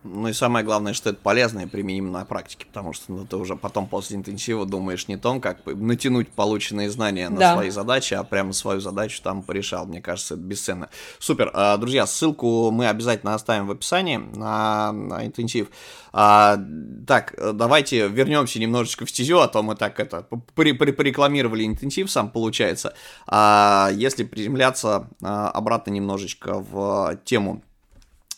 [0.07, 3.37] Ну и самое главное, что это полезно и применимо на практике, потому что ну, ты
[3.37, 7.53] уже потом после интенсива думаешь не о том, как натянуть полученные знания на да.
[7.53, 9.87] свои задачи, а прямо свою задачу там порешал.
[9.87, 10.89] Мне кажется, это бесценно.
[11.17, 11.49] Супер.
[11.53, 15.69] А, друзья, ссылку мы обязательно оставим в описании на, на интенсив.
[16.13, 16.59] А,
[17.07, 22.93] так, давайте вернемся немножечко в стезю, а то мы так это порекламировали интенсив сам, получается.
[23.25, 27.63] А, если приземляться а, обратно немножечко в тему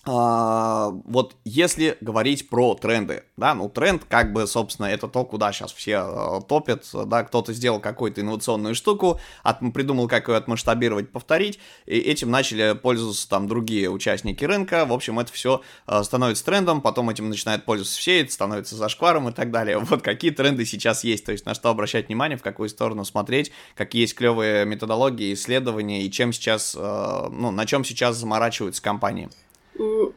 [0.10, 5.52] а, вот если говорить про тренды, да, ну тренд как бы, собственно, это то, куда
[5.52, 11.12] сейчас все э, топят, да, кто-то сделал какую-то инновационную штуку, от, придумал, как ее отмасштабировать,
[11.12, 16.46] повторить, и этим начали пользоваться там другие участники рынка, в общем, это все э, становится
[16.46, 19.78] трендом, потом этим начинают пользоваться все, это становится зашкваром и так далее.
[19.88, 23.52] Вот какие тренды сейчас есть, то есть на что обращать внимание, в какую сторону смотреть,
[23.76, 29.30] какие есть клевые методологии, исследования и чем сейчас, э, ну, на чем сейчас заморачиваются компании.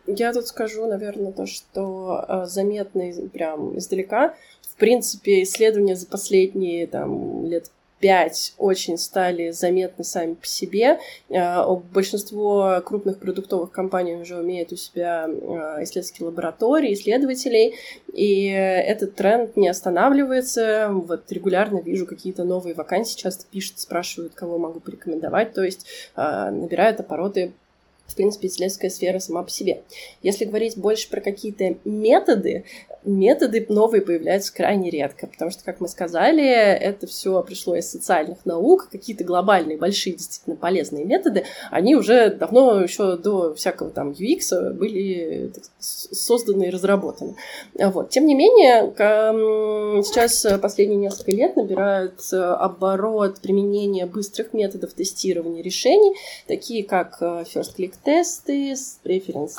[0.06, 4.34] Я тут скажу, наверное, то, что э, заметно прям издалека.
[4.62, 10.98] В принципе, исследования за последние там, лет пять очень стали заметны сами по себе.
[11.28, 15.30] Э, большинство крупных продуктовых компаний уже умеют у себя э,
[15.82, 17.74] исследовательские лаборатории, исследователей,
[18.14, 20.88] и этот тренд не останавливается.
[20.90, 25.86] Вот регулярно вижу какие-то новые вакансии, часто пишут, спрашивают, кого могу порекомендовать, то есть
[26.16, 27.52] набирают обороты
[28.10, 29.82] в принципе, исследовательская сфера сама по себе.
[30.22, 32.64] Если говорить больше про какие-то методы,
[33.04, 38.44] методы новые появляются крайне редко, потому что, как мы сказали, это все пришло из социальных
[38.44, 44.72] наук, какие-то глобальные, большие, действительно полезные методы, они уже давно, еще до всякого там UX
[44.72, 47.36] были так, созданы и разработаны.
[47.74, 48.10] Вот.
[48.10, 48.92] Тем не менее,
[50.02, 57.76] сейчас последние несколько лет набирают оборот применения быстрых методов тестирования решений, такие как э, First
[57.76, 58.72] Click тесты,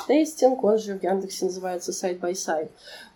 [0.08, 2.70] Testing, он же в Яндексе называется Side by Side.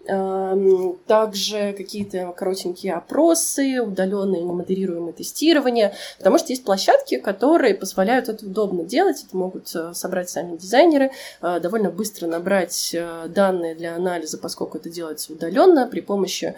[0.08, 8.46] Эм, также какие-то коротенькие опросы, удаленные немодерируемые тестирования, потому что есть площадки, которые позволяют это
[8.46, 9.24] удобно делать.
[9.26, 11.10] Это могут э, собрать сами дизайнеры,
[11.42, 16.54] э, довольно быстро набрать э, данные для анализа, поскольку это делается удаленно при помощи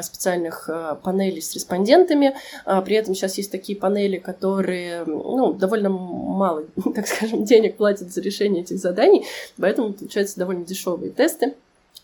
[0.00, 0.70] специальных
[1.02, 2.34] панелей с респондентами.
[2.64, 8.10] А при этом сейчас есть такие панели, которые ну, довольно мало, так скажем, денег платят
[8.10, 9.26] за решение этих заданий,
[9.58, 11.54] поэтому получаются довольно дешевые тесты.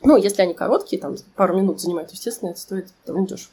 [0.05, 3.53] Ну, если они короткие, там, пару минут занимают, естественно, это стоит довольно дешево.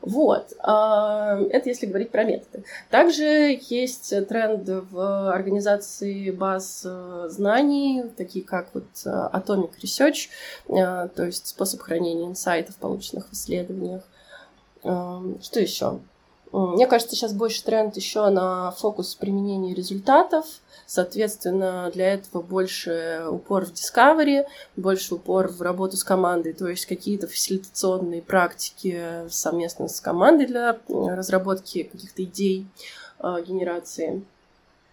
[0.00, 0.52] Вот.
[0.60, 2.64] А, это если говорить про методы.
[2.90, 10.28] Также есть тренд в организации баз э, знаний, такие как вот э, Atomic Research,
[10.68, 14.02] э, то есть способ хранения инсайтов, полученных в исследованиях.
[14.82, 16.00] Что еще?
[16.52, 20.44] Мне кажется, сейчас больше тренд еще на фокус применения результатов.
[20.86, 24.44] Соответственно, для этого больше упор в discovery,
[24.76, 29.00] больше упор в работу с командой, то есть какие-то фасилитационные практики
[29.30, 32.66] совместно с командой для разработки каких-то идей
[33.20, 34.22] э, генерации.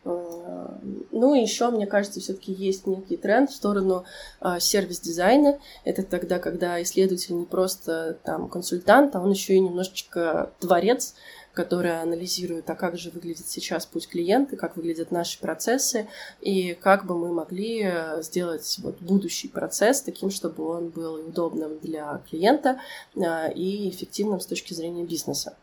[0.06, 0.68] Э,
[1.12, 4.06] ну и еще, мне кажется, все-таки есть некий тренд в сторону
[4.42, 5.60] э, сервис-дизайна.
[5.84, 11.16] Это тогда, когда исследователь не просто там консультант, а он еще и немножечко творец,
[11.60, 16.08] которая анализирует, а как же выглядит сейчас путь клиента, как выглядят наши процессы,
[16.40, 21.78] и как бы мы могли э, сделать вот будущий процесс таким, чтобы он был удобным
[21.80, 22.80] для клиента
[23.14, 25.58] э, и эффективным с точки зрения бизнеса.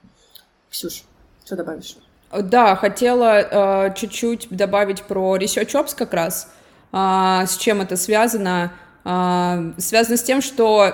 [0.68, 1.04] Ксюш,
[1.46, 1.96] что добавишь?
[2.30, 6.52] Да, хотела э, чуть-чуть добавить про Research Ops как раз.
[6.92, 8.74] Э, с чем это связано?
[9.06, 10.92] Э, связано с тем, что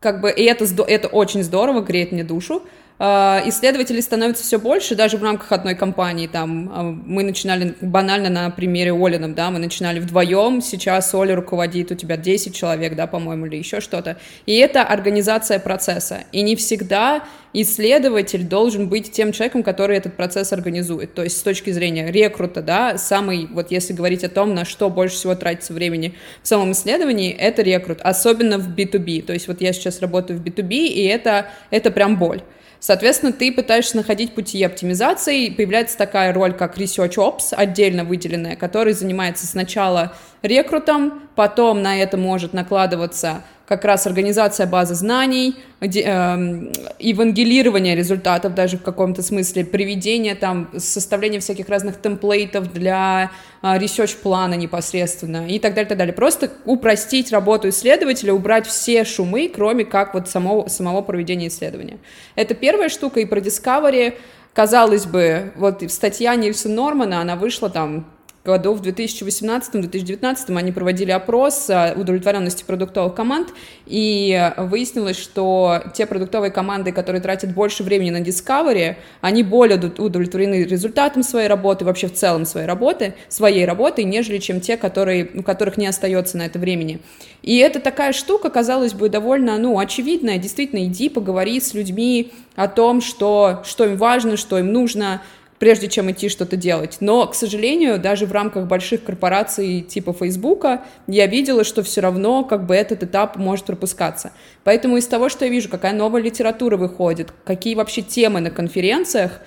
[0.00, 2.62] как бы, и это, это очень здорово, греет мне душу,
[3.02, 6.28] исследователей становится все больше, даже в рамках одной компании.
[6.28, 11.90] Там а, мы начинали банально на примере Олином, да, мы начинали вдвоем, сейчас Оля руководит,
[11.90, 14.18] у тебя 10 человек, да, по-моему, или еще что-то.
[14.46, 16.18] И это организация процесса.
[16.30, 21.12] И не всегда исследователь должен быть тем человеком, который этот процесс организует.
[21.14, 24.88] То есть с точки зрения рекрута, да, самый, вот если говорить о том, на что
[24.90, 29.22] больше всего тратится времени в самом исследовании, это рекрут, особенно в B2B.
[29.22, 32.42] То есть вот я сейчас работаю в B2B, и это, это прям боль.
[32.82, 38.92] Соответственно, ты пытаешься находить пути оптимизации, появляется такая роль, как Research Ops, отдельно выделенная, который
[38.92, 47.96] занимается сначала рекрутом, потом на это может накладываться как раз организация базы знаний, э, евангелирование
[47.96, 53.30] результатов даже в каком-то смысле, приведение там, составление всяких разных темплейтов для
[53.62, 56.12] э, research-плана непосредственно и так далее, так далее.
[56.12, 61.96] Просто упростить работу исследователя, убрать все шумы, кроме как вот самого, самого проведения исследования.
[62.34, 64.18] Это первая штука, и про Discovery,
[64.52, 68.04] казалось бы, вот статья Нильса Нормана, она вышла там
[68.44, 73.50] году в 2018-2019 они проводили опрос удовлетворенности продуктовых команд,
[73.86, 80.64] и выяснилось, что те продуктовые команды, которые тратят больше времени на Discovery, они более удовлетворены
[80.64, 85.42] результатом своей работы, вообще в целом своей работы, своей работы, нежели чем те, которые, у
[85.42, 87.00] которых не остается на это времени.
[87.42, 90.38] И это такая штука, казалось бы, довольно, ну, очевидная.
[90.38, 95.22] Действительно, иди, поговори с людьми о том, что, что им важно, что им нужно,
[95.62, 96.96] прежде чем идти что-то делать.
[96.98, 102.42] Но, к сожалению, даже в рамках больших корпораций типа Фейсбука я видела, что все равно
[102.42, 104.32] как бы этот этап может пропускаться.
[104.64, 109.40] Поэтому из того, что я вижу, какая новая литература выходит, какие вообще темы на конференциях,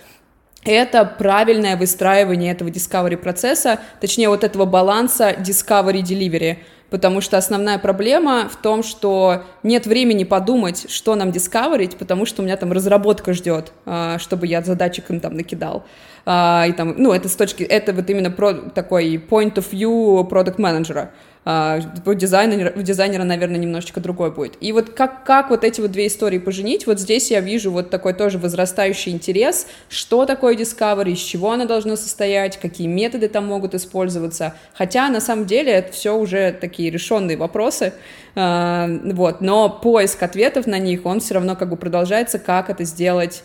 [0.63, 6.59] это правильное выстраивание этого discovery процесса, точнее вот этого баланса discovery-delivery–
[6.89, 12.41] потому что основная проблема в том, что нет времени подумать, что нам дискаверить, потому что
[12.41, 15.85] у меня там разработка ждет, а, чтобы я задатчик им там накидал.
[16.25, 20.23] А, и там, ну, это с точки, это вот именно про, такой point of view
[20.27, 21.11] продукт менеджера
[21.47, 24.57] а, у дизайнера, у дизайнера, наверное, немножечко другой будет.
[24.61, 27.91] И вот как, как вот эти вот две истории поженить, вот здесь я вижу вот
[27.91, 33.45] такой тоже возрастающий интерес, что такое Discovery, из чего оно должно состоять, какие методы там
[33.45, 37.93] могут использоваться, хотя на самом деле это все уже такие решенные вопросы,
[38.33, 42.83] а, вот, но поиск ответов на них, он все равно как бы продолжается, как это
[42.85, 43.43] сделать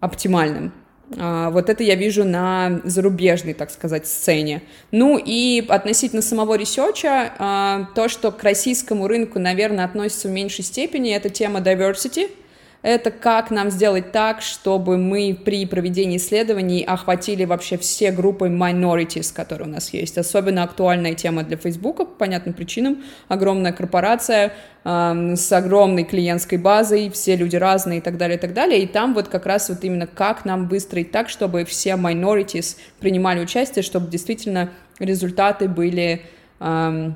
[0.00, 0.72] оптимальным.
[1.18, 4.62] А, вот это я вижу на зарубежной, так сказать, сцене.
[4.90, 10.64] Ну и относительно самого ресерча, а, то, что к российскому рынку, наверное, относится в меньшей
[10.64, 12.30] степени, это тема diversity—
[12.86, 19.34] это как нам сделать так, чтобы мы при проведении исследований охватили вообще все группы minorities,
[19.34, 20.16] которые у нас есть.
[20.18, 23.02] Особенно актуальная тема для Facebook, по понятным причинам.
[23.26, 24.52] Огромная корпорация
[24.84, 28.80] э, с огромной клиентской базой, все люди разные и так далее, и так далее.
[28.80, 33.40] И там вот как раз вот именно как нам выстроить так, чтобы все minorities принимали
[33.40, 34.70] участие, чтобы действительно
[35.00, 36.22] результаты были...
[36.60, 37.10] Э,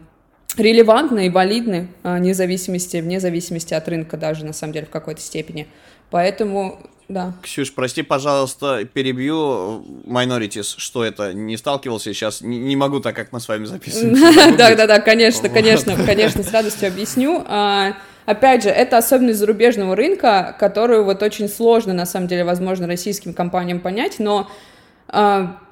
[0.56, 4.90] релевантны и валидны а, вне зависимости, вне зависимости от рынка даже, на самом деле, в
[4.90, 5.66] какой-то степени.
[6.10, 7.34] Поэтому, да.
[7.42, 13.32] Ксюш, прости, пожалуйста, перебью Minorities, что это, не сталкивался сейчас, не, не могу так, как
[13.32, 14.56] мы с вами записываем.
[14.56, 17.44] Да-да-да, конечно, конечно, конечно, с радостью объясню.
[17.46, 17.94] А,
[18.26, 23.34] опять же, это особенность зарубежного рынка, которую вот очень сложно, на самом деле, возможно, российским
[23.34, 24.50] компаниям понять, но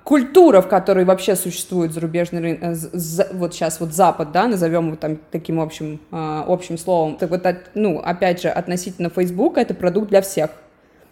[0.09, 4.97] культура, в которой вообще существует зарубежный рынок, э, вот сейчас вот Запад, да, назовем его
[4.97, 10.09] там таким общим, а, общим словом, так вот, ну, опять же, относительно Facebook, это продукт
[10.09, 10.51] для всех.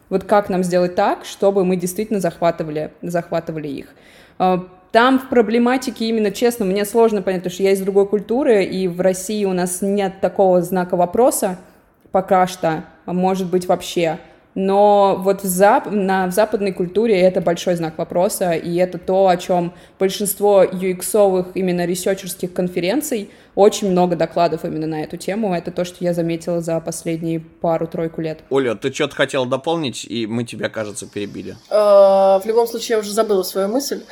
[0.09, 3.87] Вот как нам сделать так, чтобы мы действительно захватывали, захватывали их.
[4.39, 8.65] А, там в проблематике именно, честно, мне сложно понять, потому что я из другой культуры,
[8.65, 11.59] и в России у нас нет такого знака вопроса
[12.13, 14.19] пока что, может быть, вообще
[14.57, 19.29] но вот в, зап на, в западной культуре это большой знак вопроса, и это то,
[19.29, 25.55] о чем большинство UX-овых именно ресерчерских конференций очень много докладов именно на эту тему.
[25.55, 28.41] Это то, что я заметила за последние пару-тройку лет.
[28.51, 31.57] Оля, ты что-то хотела дополнить, и мы тебя, кажется, перебили.
[31.71, 34.03] А, в любом случае, я уже забыла свою мысль.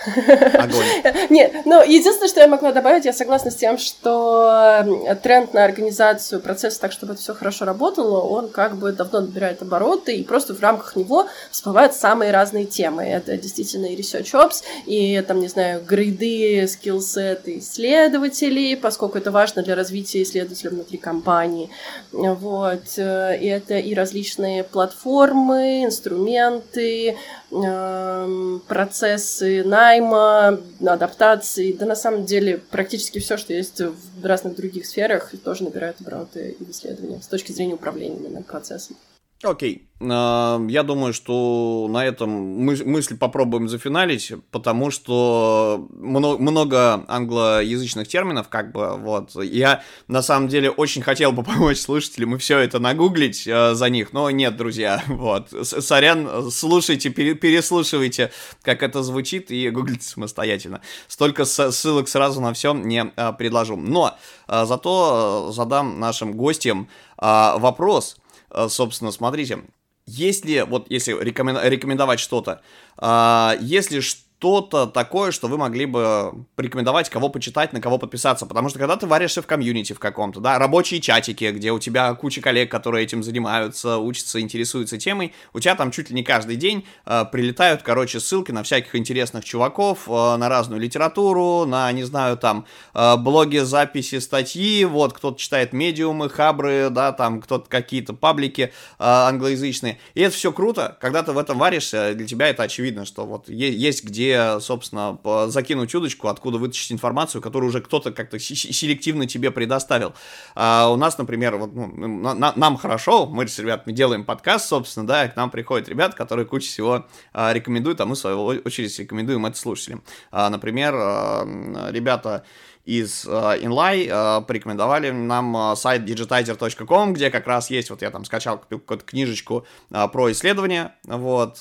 [0.54, 0.86] Огонь.
[1.30, 6.40] Нет, но единственное, что я могла добавить, я согласна с тем, что тренд на организацию
[6.40, 10.54] процесса так, чтобы это все хорошо работало, он как бы давно набирает обороты, и просто
[10.54, 13.04] в рамках него всплывают самые разные темы.
[13.04, 19.62] Это действительно и research ops, и там, не знаю, грейды, скиллсеты исследователей, поскольку это важно
[19.62, 21.68] для развития исследователя внутри компании.
[22.12, 22.84] Вот.
[22.96, 27.16] Э, и это и различные платформы, инструменты,
[27.50, 34.86] эм, процессы найма, адаптации, да на самом деле практически все, что есть в разных других
[34.86, 38.96] сферах, тоже набирает обороты и в исследованиях с точки зрения управления процессом.
[39.42, 39.88] Окей.
[40.00, 48.48] А, я думаю, что на этом мы мысль попробуем зафиналить, потому что много англоязычных терминов,
[48.48, 49.34] как бы, вот.
[49.42, 53.88] Я, на самом деле, очень хотел бы помочь слушателям и все это нагуглить э, за
[53.88, 55.48] них, но нет, друзья, вот.
[55.62, 58.30] Сорян, слушайте, переслушивайте,
[58.62, 60.80] как это звучит, и гуглите самостоятельно.
[61.06, 63.76] Столько ссылок сразу на все не э, предложу.
[63.76, 64.16] Но
[64.46, 68.16] зато задам нашим гостям вопрос–
[68.68, 69.64] собственно, смотрите,
[70.06, 72.62] если, вот если рекомендовать что-то,
[72.96, 74.00] а, если
[74.44, 78.44] что-то такое, что вы могли бы порекомендовать, кого почитать, на кого подписаться.
[78.44, 82.12] Потому что когда ты варишься в комьюнити в каком-то, да, рабочие чатики, где у тебя
[82.12, 86.56] куча коллег, которые этим занимаются, учатся, интересуются темой, у тебя там чуть ли не каждый
[86.56, 92.04] день э, прилетают, короче, ссылки на всяких интересных чуваков, э, на разную литературу, на, не
[92.04, 98.12] знаю, там, э, блоги, записи, статьи, вот, кто-то читает медиумы, хабры, да, там, кто-то какие-то
[98.12, 99.98] паблики э, англоязычные.
[100.12, 103.48] И это все круто, когда ты в этом варишься, для тебя это очевидно, что вот
[103.48, 105.18] есть где собственно,
[105.48, 110.14] закинуть удочку, откуда вытащить информацию, которую уже кто-то как-то селективно тебе предоставил.
[110.54, 111.88] А у нас, например, вот, ну,
[112.34, 116.16] на, нам хорошо, мы с ребятами делаем подкаст, собственно, да, и к нам приходят ребята,
[116.16, 120.02] которые кучу всего а, рекомендуют, а мы, в свою очередь, рекомендуем это слушателям.
[120.30, 122.44] А, например, а, ребята
[122.84, 128.10] из uh, Inlay uh, порекомендовали нам uh, сайт digitizer.com, где как раз есть, вот я
[128.10, 131.60] там скачал какую-то книжечку uh, про исследования, вот,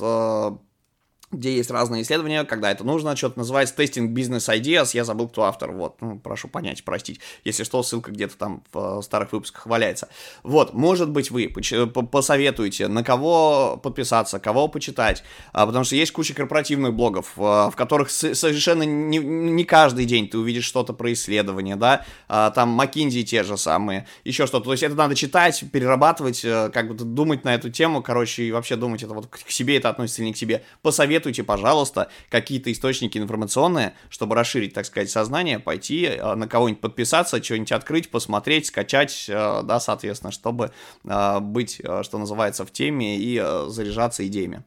[1.34, 5.44] где есть разные исследования, когда это нужно, что-то называется Testing Business Ideas, я забыл, кто
[5.44, 10.10] автор, вот, ну, прошу понять, простить, если что, ссылка где-то там в старых выпусках валяется.
[10.44, 16.34] Вот, может быть, вы посоветуете, на кого подписаться, кого почитать, а, потому что есть куча
[16.34, 21.76] корпоративных блогов, а, в которых совершенно не, не каждый день ты увидишь что-то про исследование,
[21.76, 26.46] да, а, там McKinsey те же самые, еще что-то, то есть это надо читать, перерабатывать,
[26.46, 29.78] э, как бы думать на эту тему, короче, и вообще думать, это вот к себе
[29.78, 34.86] это относится или не к себе, посоветуйте посоветуйте, пожалуйста, какие-то источники информационные, чтобы расширить, так
[34.86, 40.72] сказать, сознание, пойти э, на кого-нибудь подписаться, что-нибудь открыть, посмотреть, скачать, э, да, соответственно, чтобы
[41.06, 44.64] э, быть, что называется, в теме и заряжаться идеями.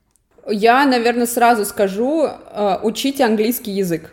[0.48, 2.28] Я, наверное, сразу скажу,
[2.82, 4.12] учите английский язык.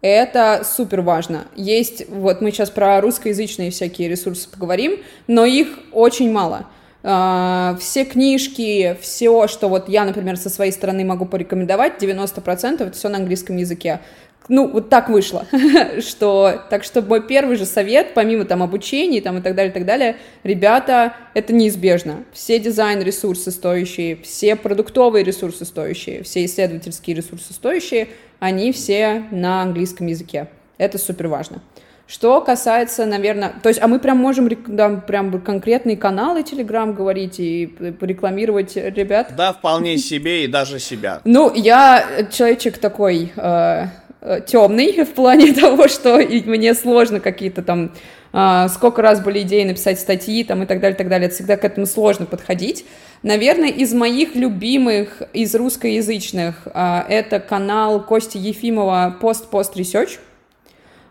[0.00, 1.46] Это супер важно.
[1.56, 6.66] Есть, вот мы сейчас про русскоязычные всякие ресурсы поговорим, но их очень мало.
[7.06, 12.90] Uh, все книжки, все, что вот я, например, со своей стороны могу порекомендовать, 90% это
[12.90, 14.00] все на английском языке
[14.48, 15.46] ну, вот так вышло,
[16.00, 19.74] что, так что мой первый же совет, помимо там обучения там и так далее, и
[19.74, 22.24] так далее, ребята, это неизбежно.
[22.32, 30.06] Все дизайн-ресурсы стоящие, все продуктовые ресурсы стоящие, все исследовательские ресурсы стоящие, они все на английском
[30.06, 30.48] языке.
[30.78, 31.62] Это супер важно.
[32.06, 37.40] Что касается, наверное, то есть, а мы прям можем да, прям конкретные каналы Telegram говорить
[37.40, 39.32] и порекламировать ребят?
[39.36, 41.20] Да, вполне себе и даже себя.
[41.24, 43.86] Ну, я человечек такой, э,
[44.28, 47.92] Э, темный в плане того, что мне сложно какие-то там
[48.32, 51.56] а, сколько раз были идеи написать статьи там и так далее, так далее, это всегда
[51.56, 52.84] к этому сложно подходить.
[53.22, 60.25] Наверное, из моих любимых, из русскоязычных, а, это канал Кости Ефимова «Пост-пост Research», а,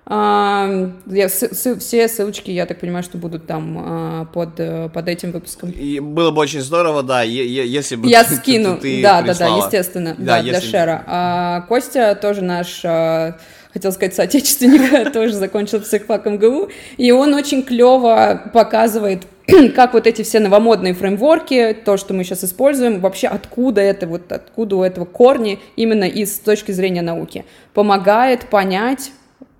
[0.07, 5.07] я, с, с, все ссылочки, я так понимаю, что будут там а, под, э, под
[5.07, 5.71] этим выпуском.
[5.71, 9.55] И было бы очень здорово, да, если бы Я ты, скину, ты, ты да, прислала.
[9.55, 10.49] да, да, естественно, да, да если...
[10.49, 11.03] для шера.
[11.07, 13.35] А, Костя тоже наш а,
[13.75, 19.23] хотел сказать, соотечественник, тоже закончил психфак МГУ, и он очень клево показывает,
[19.75, 24.31] как вот эти все новомодные фреймворки, то, что мы сейчас используем, вообще откуда это, вот
[24.31, 27.43] откуда у этого корни именно из точки зрения науки,
[27.73, 29.11] помогает понять,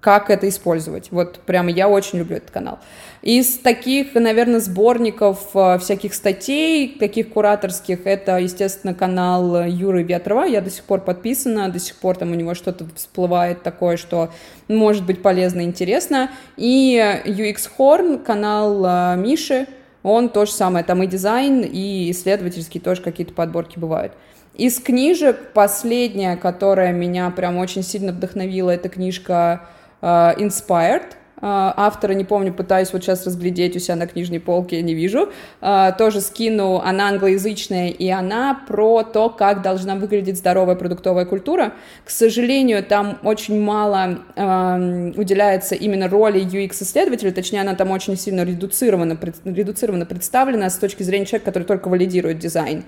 [0.06, 1.08] как это использовать.
[1.10, 2.78] Вот прямо я очень люблю этот канал.
[3.24, 10.43] Из таких, наверное, сборников э, всяких статей, таких кураторских, это, естественно, канал Юры Ветрова.
[10.43, 14.30] Я до сих пор подписана, до сих пор там у него что-то всплывает такое, что
[14.68, 16.30] может быть полезно и интересно.
[16.56, 19.66] И UX Horn, канал э, Миши,
[20.03, 24.14] он то же самое, там и дизайн, и исследовательский тоже какие-то подборки бывают.
[24.53, 29.68] Из книжек последняя, которая меня прям очень сильно вдохновила, это книжка
[30.01, 31.15] Inspired,
[31.45, 35.31] uh, автора, не помню, пытаюсь вот сейчас разглядеть у себя на книжной полке, не вижу,
[35.61, 41.73] uh, тоже скину, она англоязычная, и она про то, как должна выглядеть здоровая продуктовая культура.
[42.03, 48.43] К сожалению, там очень мало uh, уделяется именно роли UX-исследователя, точнее, она там очень сильно
[48.43, 52.85] редуцирована, пред, редуцированно представлена с точки зрения человека, который только валидирует дизайн.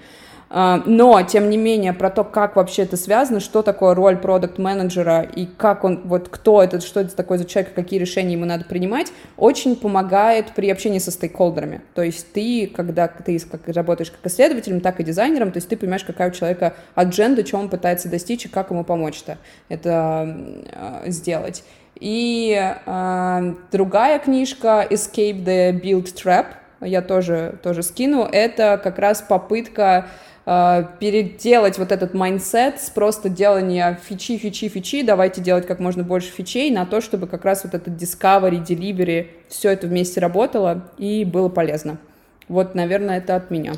[0.50, 5.46] Но, тем не менее, про то, как вообще это связано, что такое роль продукт-менеджера и
[5.46, 9.12] как он, вот кто это, что это такое за человек, какие решения ему надо принимать,
[9.36, 11.82] очень помогает при общении со стейкхолдерами.
[11.94, 15.76] То есть ты, когда ты как, работаешь как исследователем, так и дизайнером, то есть ты
[15.76, 19.38] понимаешь, какая у человека адженда, чего он пытается достичь и как ему помочь-то
[19.68, 20.38] это
[20.72, 21.64] э, сделать.
[22.00, 26.46] И э, другая книжка Escape the Build Trap,
[26.82, 30.08] я тоже, тоже скину, это как раз попытка
[30.48, 36.04] э, переделать вот этот майндсет с просто делания фичи, фичи, фичи, давайте делать как можно
[36.04, 40.90] больше фичей на то, чтобы как раз вот этот discovery, delivery, все это вместе работало
[40.98, 41.98] и было полезно.
[42.48, 43.74] Вот, наверное, это от меня.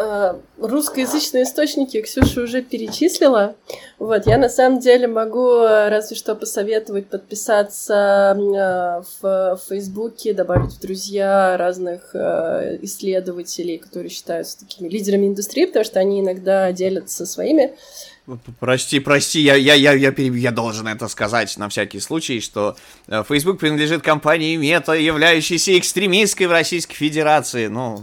[0.00, 3.56] Э, русскоязычные источники Ксюша уже перечислила.
[3.98, 10.74] Вот, я на самом деле могу э, разве что посоветовать подписаться э, в Фейсбуке, добавить
[10.74, 17.74] в друзья разных исследователей, которые считаются такими лидерами индустрии, потому что они иногда делятся своими
[18.60, 22.76] Прости, прости, я, я, я, я, перебью, я должен это сказать на всякий случай, что
[23.26, 27.68] Facebook принадлежит компании Мета, являющейся экстремистской в Российской Федерации.
[27.68, 28.02] Ну,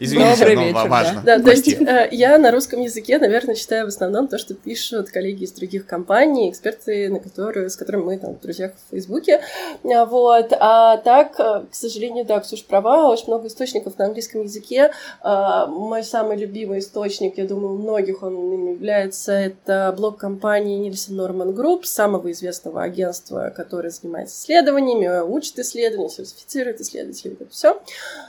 [0.00, 1.22] Извините, Добрый но вечер, важно.
[1.24, 4.54] Да, да то есть э, я на русском языке, наверное, читаю в основном то, что
[4.54, 8.90] пишут коллеги из других компаний, эксперты, на которые, с которыми мы там в друзьях в
[8.92, 9.40] Фейсбуке.
[9.82, 10.52] А, вот.
[10.52, 14.92] А так, э, к сожалению, да, Ксюша права, очень много источников на английском языке.
[15.20, 20.78] А, мой самый любимый источник, я думаю, у многих он им является, это блог компании
[20.78, 27.82] Nielsen Norman Group, самого известного агентства, которое занимается исследованиями, учит исследования, сертифицирует исследователей, это все.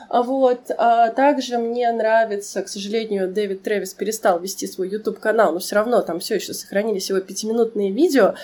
[0.10, 0.72] Вот.
[0.76, 6.02] А также мне нравится, к сожалению, Дэвид Трэвис перестал вести свой YouTube-канал, но все равно
[6.02, 8.36] там все еще сохранились его пятиминутные видео.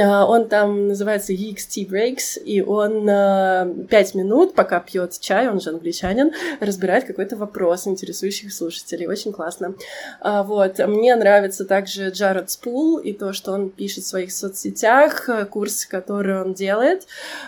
[0.00, 5.60] А, он там называется EXT Breaks, и он а, пять минут, пока пьет чай, он
[5.60, 9.06] же англичанин, разбирает какой-то вопрос, интересующих слушателей.
[9.06, 9.74] Очень классно.
[10.20, 10.78] А, вот.
[10.78, 16.42] Мне нравится также Джаред Спул и то, что он пишет в своих соцсетях, курсы, которые
[16.42, 17.06] он делает.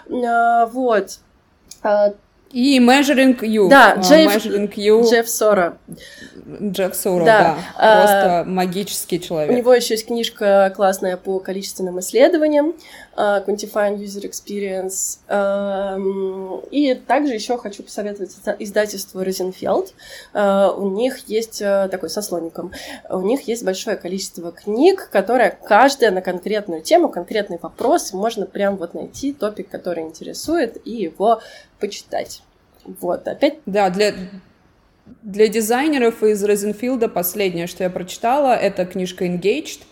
[0.08, 1.18] Вот.
[2.56, 3.68] И Measuring You.
[3.68, 5.04] Да, а, Джефф, Measuring you.
[5.04, 5.76] Джефф Сора.
[6.62, 7.58] Джефф Сора, да.
[7.76, 7.98] да.
[7.98, 9.52] Просто а, магический человек.
[9.52, 12.72] У него еще есть книжка классная по количественным исследованиям,
[13.14, 15.18] uh, Quantifying User Experience.
[15.28, 19.92] Uh, и также еще хочу посоветовать издательство Розенфелд.
[20.32, 22.72] Uh, у них есть uh, такой со слоником.
[23.10, 28.14] У них есть большое количество книг, которые каждая на конкретную тему, конкретный вопрос.
[28.14, 31.42] Можно прям вот найти топик, который интересует, и его
[31.78, 32.42] почитать.
[32.84, 33.58] Вот, опять...
[33.66, 34.14] Да, для,
[35.22, 39.82] Для дизайнеров из Розенфилда последнее, что я прочитала, это книжка Engaged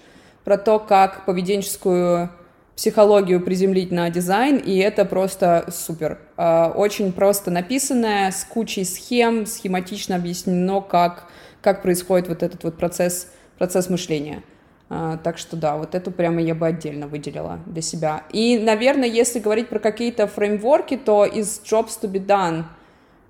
[0.44, 2.30] про то, как поведенческую
[2.76, 6.18] психологию приземлить на дизайн, и это просто супер.
[6.36, 11.28] А, очень просто написанное, с кучей схем, схематично объяснено, как,
[11.62, 13.28] как происходит вот этот вот процесс,
[13.58, 14.42] процесс мышления.
[14.90, 18.24] А, так что да, вот эту прямо я бы отдельно выделила для себя.
[18.32, 22.64] И, наверное, если говорить про какие-то фреймворки, то из Jobs to be done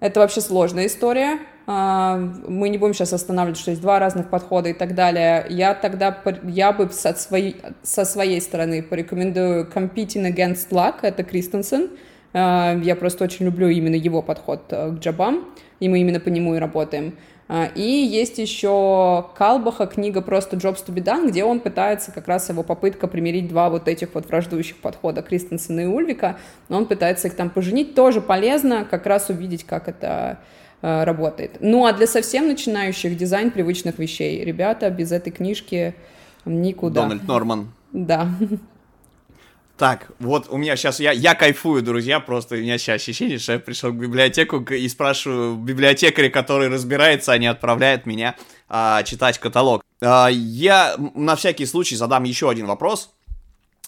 [0.00, 1.38] это вообще сложная история.
[1.66, 5.46] А, мы не будем сейчас останавливать, что есть два разных подхода и так далее.
[5.48, 11.88] Я тогда, я бы со своей, со своей стороны порекомендую Competing Against Luck, это Кристенсен.
[12.34, 15.46] А, я просто очень люблю именно его подход э, к джабам,
[15.80, 17.16] и мы именно по нему и работаем.
[17.46, 22.26] А, и есть еще Калбаха, книга просто Jobs to be done, где он пытается, как
[22.26, 26.38] раз его попытка примирить два вот этих вот враждующих подхода Кристенсена и Ульвика,
[26.68, 30.38] но он пытается их там поженить, тоже полезно как раз увидеть, как это
[30.86, 31.56] Э, работает.
[31.60, 34.44] Ну а для совсем начинающих дизайн привычных вещей.
[34.44, 35.94] Ребята, без этой книжки
[36.44, 37.04] никуда.
[37.04, 37.72] Дональд Норман.
[37.90, 38.28] Да.
[39.76, 43.54] Так, вот у меня сейчас, я, я кайфую, друзья, просто у меня сейчас ощущение, что
[43.54, 48.36] я пришел в библиотеку и спрашиваю библиотекаря, который разбирается, не отправляет меня
[48.68, 49.82] а, читать каталог.
[50.00, 53.13] А, я на всякий случай задам еще один вопрос,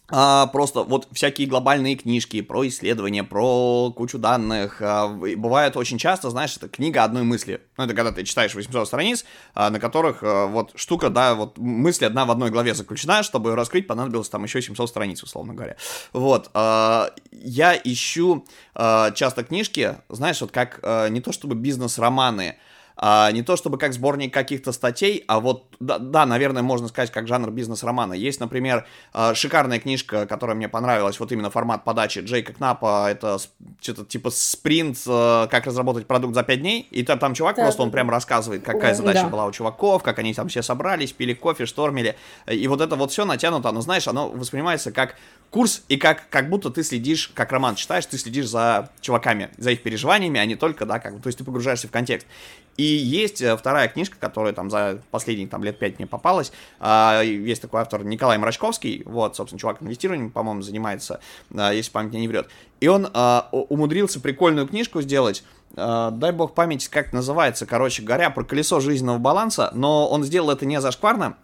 [0.09, 4.81] а, просто вот всякие глобальные книжки про исследования, про кучу данных.
[4.81, 7.61] А, бывает очень часто, знаешь, это книга одной мысли.
[7.77, 9.25] Ну, это когда ты читаешь 800 страниц,
[9.55, 13.51] а, на которых а, вот штука, да, вот мысль одна в одной главе заключена, чтобы
[13.51, 15.77] ее раскрыть, понадобилось там еще 700 страниц, условно говоря.
[16.13, 16.51] Вот.
[16.55, 22.57] А, я ищу а, часто книжки, знаешь, вот как а, не то чтобы бизнес-романы,
[22.99, 27.29] не то чтобы как сборник каких-то статей, а вот, да, да, наверное, можно сказать, как
[27.29, 28.15] жанр бизнес-романа.
[28.15, 33.39] Есть, например, а, шикарная книжка, которая мне понравилась, вот именно формат подачи Джейка Кнапа, это
[33.83, 37.65] что-то типа спринт, а, как разработать продукт за 5 дней, и там, там чувак да,
[37.65, 39.29] просто, он прям рассказывает, какая задача да.
[39.29, 42.17] была у чуваков, как они там все собрались, пили кофе, штормили,
[42.51, 45.17] и вот это вот все натянуто, но знаешь, оно воспринимается как
[45.51, 49.71] курс, и как, как будто ты следишь, как роман читаешь, ты следишь за чуваками, за
[49.71, 52.27] их переживаниями, а не только, да, как то есть ты погружаешься в контекст.
[52.77, 56.53] И есть э, вторая книжка, которая там за последние там лет пять мне попалась.
[56.79, 61.21] А, есть такой автор Николай Мрачковский, вот, собственно, чувак инвестированием, по-моему, занимается,
[61.57, 62.49] а, если память не врет.
[62.81, 65.45] И он а, умудрился прикольную книжку сделать,
[65.75, 70.65] дай бог память, как называется, короче говоря, про колесо жизненного баланса, но он сделал это
[70.65, 71.37] не зашкварно,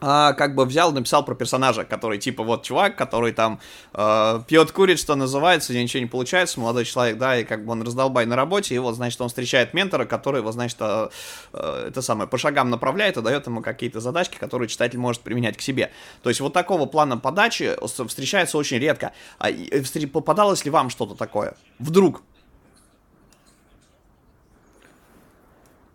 [0.00, 3.60] а, как бы взял, написал про персонажа, который типа вот чувак, который там
[3.92, 7.82] э, пьет, курит, что называется, ничего не получается, молодой человек, да, и как бы он
[7.82, 11.08] раздолбай на работе, и вот, значит, он встречает ментора, который его, значит, э,
[11.52, 15.56] э, это самое, по шагам направляет и дает ему какие-то задачки, которые читатель может применять
[15.56, 15.90] к себе.
[16.22, 19.12] То есть вот такого плана подачи встречается очень редко.
[19.38, 19.48] А,
[20.12, 21.54] попадалось ли вам что-то такое?
[21.78, 22.22] Вдруг?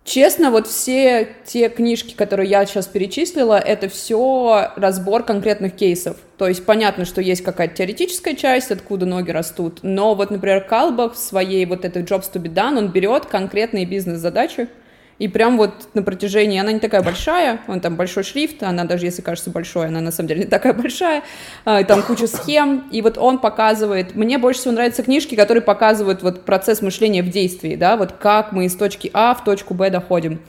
[0.06, 6.18] Честно, вот все те книжки, которые я сейчас перечислила, это все разбор конкретных кейсов.
[6.38, 11.16] То есть понятно, что есть какая-то теоретическая часть, откуда ноги растут, но вот, например, Калбах
[11.16, 14.68] в своей вот этой Jobs to be done, он берет конкретные бизнес-задачи,
[15.18, 19.06] и прям вот на протяжении, она не такая большая, он там большой шрифт, она даже
[19.06, 21.24] если кажется большой, она на самом деле не такая большая,
[21.64, 25.64] а, и там куча схем, и вот он показывает, мне больше всего нравятся книжки, которые
[25.64, 29.74] показывают вот процесс мышления в действии, да, вот как мы из точки А в точку
[29.74, 30.42] Б доходим.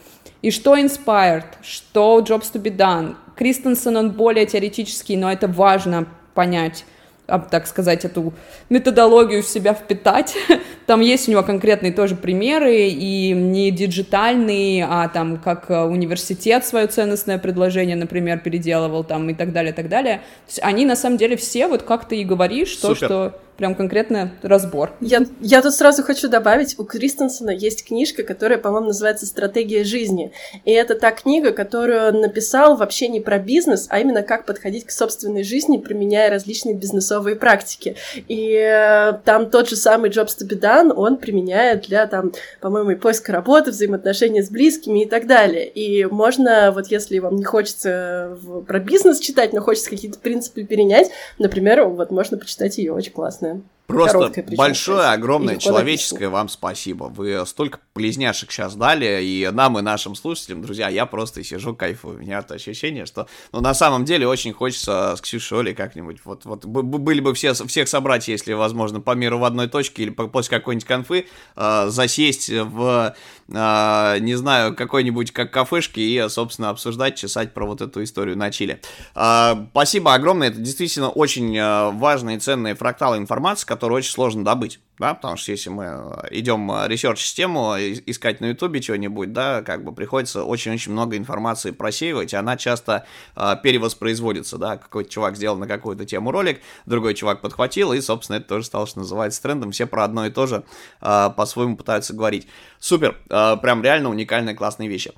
[0.43, 3.17] И что inspired, что jobs to be done.
[3.37, 6.85] Кристенсен, он более теоретический, но это важно понять
[7.27, 8.33] так сказать, эту
[8.71, 10.37] методологию в себя впитать.
[10.87, 16.65] Там есть у него конкретные тоже примеры, и не диджитальные, а там как э, университет
[16.65, 20.19] свое ценностное предложение, например, переделывал там и так далее, и так далее.
[20.47, 23.75] То есть они на самом деле все, вот как ты и говоришь, то, что прям
[23.75, 24.93] конкретно разбор.
[25.01, 30.33] Я, я тут сразу хочу добавить, у Кристенсена есть книжка, которая, по-моему, называется «Стратегия жизни».
[30.65, 34.85] И это та книга, которую он написал вообще не про бизнес, а именно как подходить
[34.85, 37.97] к собственной жизни, применяя различные бизнесовые практики.
[38.29, 43.33] И э, там тот же самый be done он применяет для, там, по-моему, и поиска
[43.33, 45.69] работы, взаимоотношения с близкими и так далее.
[45.69, 51.11] И можно, вот если вам не хочется про бизнес читать, но хочется какие-то принципы перенять,
[51.39, 53.76] например, вот можно почитать ее, очень классно классная.
[53.87, 57.05] Просто большое, огромное человеческое вам спасибо.
[57.05, 62.17] Вы столько близняшек сейчас дали, и нам, и нашим слушателям, друзья, я просто сижу, кайфую.
[62.17, 66.19] У меня это ощущение, что, ну, на самом деле, очень хочется с Ксюшей Олей как-нибудь,
[66.25, 70.11] вот, вот, были бы все, всех собрать, если возможно, по миру в одной точке, или
[70.11, 71.27] после какой-нибудь конфы,
[71.57, 73.15] э, засесть в,
[73.49, 78.51] э, не знаю, какой-нибудь как кафешке и, собственно, обсуждать, чесать про вот эту историю на
[78.51, 78.81] Чили.
[79.15, 84.43] Э, спасибо огромное, это действительно очень э, важные и ценные фракталы информации, которую очень сложно
[84.43, 89.85] добыть, да, потому что если мы э, идем ресерч-систему, искать на ютубе чего-нибудь, да, как
[89.85, 93.05] бы приходится очень-очень много информации просеивать, и она часто
[93.37, 98.39] э, перевоспроизводится, да, какой-то чувак сделал на какую-то тему ролик, другой чувак подхватил, и, собственно,
[98.39, 100.65] это тоже стало, что называется, трендом, все про одно и то же
[101.03, 102.49] э, по-своему пытаются говорить.
[102.81, 105.13] Супер, э, прям реально уникальные классные вещи.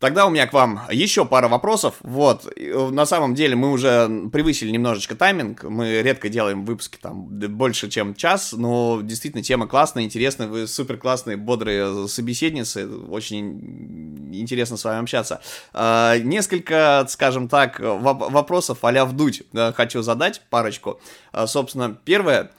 [0.00, 1.96] Тогда у меня к вам еще пара вопросов.
[2.00, 5.62] Вот, э, на самом деле мы уже превысили немножечко тайминг.
[5.64, 10.48] Мы редко делаем выпуски там больше, чем час, но действительно тема классная, интересная.
[10.48, 12.88] Вы супер классные, бодрые собеседницы.
[12.88, 15.42] Очень интересно с вами общаться.
[15.74, 19.42] А, несколько, скажем так, вопросов а-ля вдуть
[19.74, 20.98] хочу задать, парочку.
[21.32, 22.52] А, собственно, первое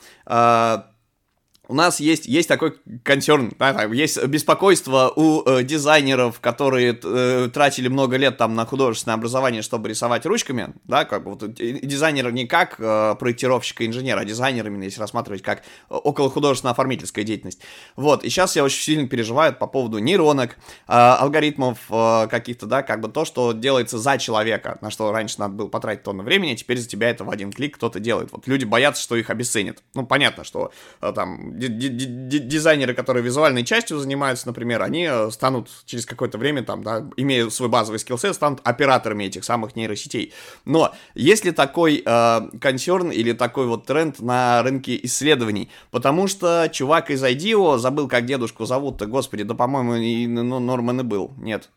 [1.72, 7.88] у нас есть, есть такой консерн, да, есть беспокойство у э, дизайнеров, которые э, тратили
[7.88, 11.49] много лет там на художественное образование, чтобы рисовать ручками, да, как бы вот э,
[11.81, 16.72] дизайнер не как э, проектировщик и инженер, а дизайнер именно, если рассматривать как около художественно
[16.72, 17.61] оформительская деятельность.
[17.95, 20.57] Вот, и сейчас я очень сильно переживаю по поводу нейронок, э,
[20.88, 25.53] алгоритмов э, каких-то, да, как бы то, что делается за человека, на что раньше надо
[25.53, 28.34] было потратить тонну времени, а теперь за тебя это в один клик кто-то делает.
[28.34, 29.81] Вот люди боятся, что их обесценят.
[29.93, 36.05] Ну, понятно, что э, там дизайнеры, которые визуальной частью занимаются, например, они э, станут через
[36.05, 40.33] какое-то время, там, да, имея свой базовый скиллсет, станут операторами этих самых нейросетей.
[40.65, 45.69] Но есть ли такой э, или такой вот тренд на рынке исследований?
[45.91, 51.01] Потому что чувак из IDEO, забыл, как дедушку зовут-то, господи, да, по-моему, и ну, Норман
[51.01, 51.69] и был, нет,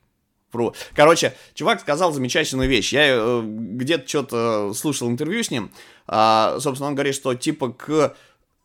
[0.55, 0.73] Фру.
[0.94, 2.93] Короче, чувак сказал замечательную вещь.
[2.93, 5.73] Я э, где-то что-то слушал интервью с ним.
[6.06, 8.15] А, собственно, он говорит, что типа к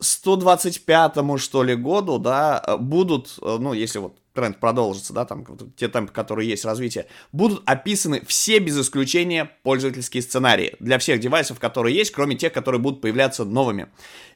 [0.01, 5.45] 125-му, что ли, году, да, будут, э, ну, если вот тренд продолжится, да, там,
[5.75, 11.59] те темпы, которые есть развитие, будут описаны все, без исключения, пользовательские сценарии для всех девайсов,
[11.59, 13.89] которые есть, кроме тех, которые будут появляться новыми.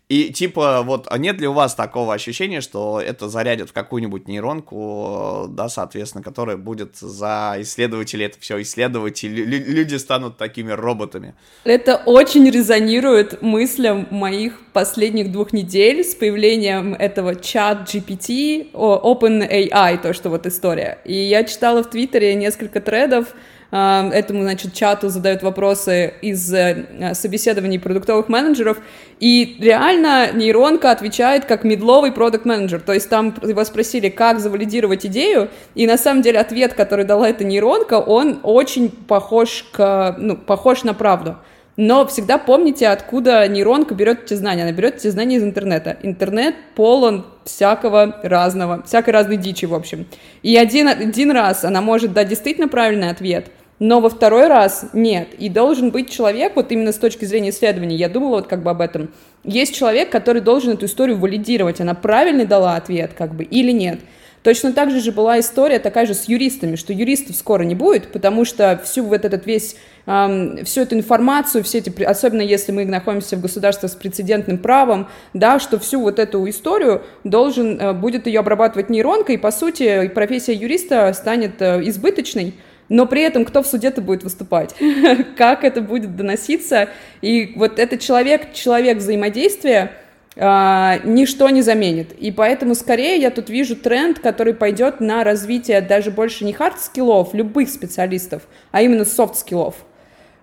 [0.09, 4.27] И типа, вот, а нет ли у вас такого ощущения, что это зарядит в какую-нибудь
[4.27, 11.35] нейронку, да, соответственно, которая будет за исследователей это все исследовать, и люди станут такими роботами?
[11.63, 20.13] Это очень резонирует мыслям моих последних двух недель с появлением этого чат GPT, OpenAI, то,
[20.13, 20.99] что вот история.
[21.05, 23.33] И я читала в Твиттере несколько тредов,
[23.73, 28.77] этому, значит, чату задают вопросы из э, собеседований продуктовых менеджеров,
[29.19, 35.07] и реально нейронка отвечает как медловый продукт менеджер то есть там его спросили, как завалидировать
[35.07, 40.37] идею, и на самом деле ответ, который дала эта нейронка, он очень похож, к, ну,
[40.37, 41.37] похож на правду.
[41.75, 44.61] Но всегда помните, откуда нейронка берет эти знания.
[44.61, 45.97] Она берет эти знания из интернета.
[46.03, 50.05] Интернет полон всякого разного, всякой разной дичи, в общем.
[50.43, 53.47] И один, один раз она может дать действительно правильный ответ–
[53.79, 55.29] но во второй раз нет.
[55.37, 58.71] И должен быть человек, вот именно с точки зрения исследований, я думала вот как бы
[58.71, 59.09] об этом.
[59.43, 63.99] Есть человек, который должен эту историю валидировать, она правильный дала ответ, как бы, или нет.
[64.43, 68.11] Точно так же же была история такая же с юристами, что юристов скоро не будет,
[68.11, 72.83] потому что всю вот этот весь, эм, всю эту информацию, все эти, особенно если мы
[72.83, 78.27] находимся в государстве с прецедентным правом, да, что всю вот эту историю должен, э, будет
[78.27, 82.53] ее обрабатывать нейронка, и по сути профессия юриста станет э, избыточной,
[82.89, 84.75] но при этом кто в суде-то будет выступать?
[85.37, 86.89] как это будет доноситься?
[87.21, 89.91] И вот этот человек, человек взаимодействия,
[90.35, 92.11] Uh, ничто не заменит.
[92.13, 97.35] И поэтому скорее я тут вижу тренд, который пойдет на развитие даже больше не хард-скиллов,
[97.35, 98.41] любых специалистов,
[98.71, 99.75] а именно soft skill ов.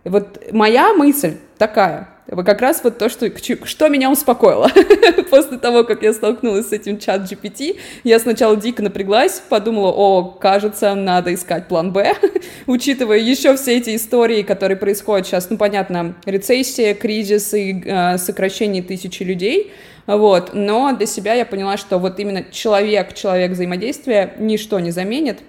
[0.05, 3.29] Вот моя мысль такая– как раз вот то, что,
[3.67, 4.71] что меня успокоило.
[5.31, 10.95] После того, как я столкнулась с этим ChatGPT, я сначала дико напряглась, подумала, о, кажется,
[10.95, 12.15] надо искать план Б,
[12.67, 18.83] учитывая еще все эти истории, которые происходят сейчас, ну, понятно, рецессия, кризис и э, сокращение
[18.83, 19.73] тысячи людей,
[20.07, 25.41] вот, но для себя я поняла, что вот именно человек-человек взаимодействия ничто не заменит,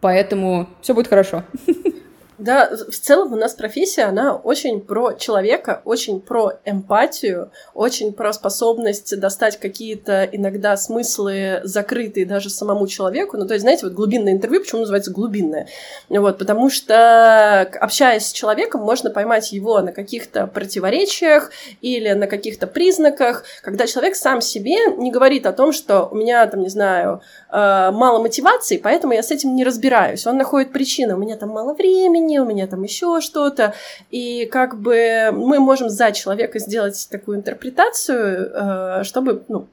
[0.00, 1.44] поэтому все будет хорошо.
[2.40, 8.32] Да, в целом у нас профессия, она очень про человека, очень про эмпатию, очень про
[8.32, 13.36] способность достать какие-то иногда смыслы закрытые даже самому человеку.
[13.36, 15.68] Ну, то есть, знаете, вот глубинное интервью, почему называется глубинное?
[16.08, 21.50] Вот, потому что, общаясь с человеком, можно поймать его на каких-то противоречиях
[21.82, 26.46] или на каких-то признаках, когда человек сам себе не говорит о том, что у меня,
[26.46, 30.26] там, не знаю, э, мало мотивации, поэтому я с этим не разбираюсь.
[30.26, 33.74] Он находит причины, у меня там мало времени, у меня там еще что-то.
[34.10, 39.66] И как бы мы можем за человека сделать такую интерпретацию, э, чтобы ну,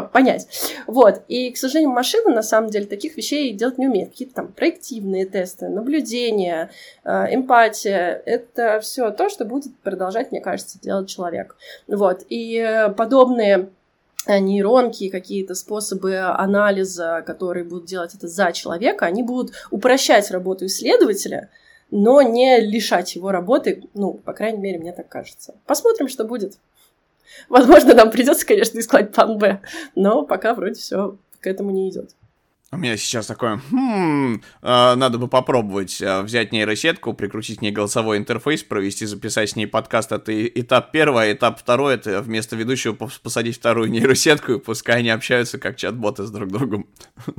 [0.00, 0.48] понять.
[0.86, 1.22] Вот.
[1.28, 4.10] И, к сожалению, машина, на самом деле, таких вещей делать не умеет.
[4.10, 6.70] Какие-то там проективные тесты, наблюдения,
[7.04, 8.22] э, эмпатия.
[8.24, 11.56] Это все то, что будет продолжать, мне кажется, делать человек.
[11.86, 12.24] Вот.
[12.28, 13.68] И подобные
[14.26, 20.66] э, нейронки, какие-то способы анализа, которые будут делать это за человека, они будут упрощать работу
[20.66, 21.50] исследователя,
[21.92, 25.54] но не лишать его работы, ну, по крайней мере, мне так кажется.
[25.66, 26.58] Посмотрим, что будет.
[27.50, 29.60] Возможно, нам придется, конечно, искать план Б,
[29.94, 32.16] но пока вроде все к этому не идет.
[32.74, 37.70] У меня сейчас такое, хм, э, надо бы попробовать э, взять нейросетку, прикрутить к ней
[37.70, 40.10] голосовой интерфейс, провести, записать с ней подкаст.
[40.10, 45.10] Это этап первый, а этап второй, это вместо ведущего посадить вторую нейросетку, и пускай они
[45.10, 46.86] общаются как чат-боты с друг другом.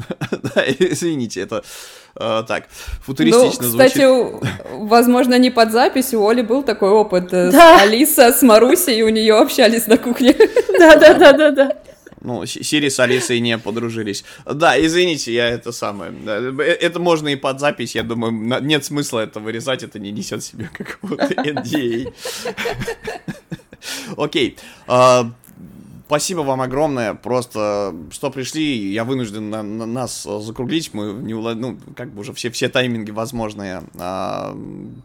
[0.55, 1.63] Да, извините, это
[2.15, 2.67] э, так,
[3.01, 3.93] футуристично звучит.
[3.93, 9.03] Кстати, возможно, не под запись, у Оли был такой опыт с Алиса, с Марусей, и
[9.03, 10.35] у нее общались на кухне.
[10.79, 11.77] Да-да-да-да-да.
[12.23, 14.23] Ну, Сири с Алисой не подружились.
[14.45, 16.13] Да, извините, я это самое.
[16.25, 18.31] Э, это можно и под запись, я думаю,
[18.61, 22.13] нет смысла это вырезать, это не несет себе какого-то NDA.
[24.17, 24.57] Окей.
[24.87, 25.31] А,
[26.05, 27.13] спасибо вам огромное.
[27.13, 30.93] Просто, что пришли, я вынужден на, на нас закруглить.
[30.93, 34.55] Мы не ну, как бы уже все, все тайминги возможные а,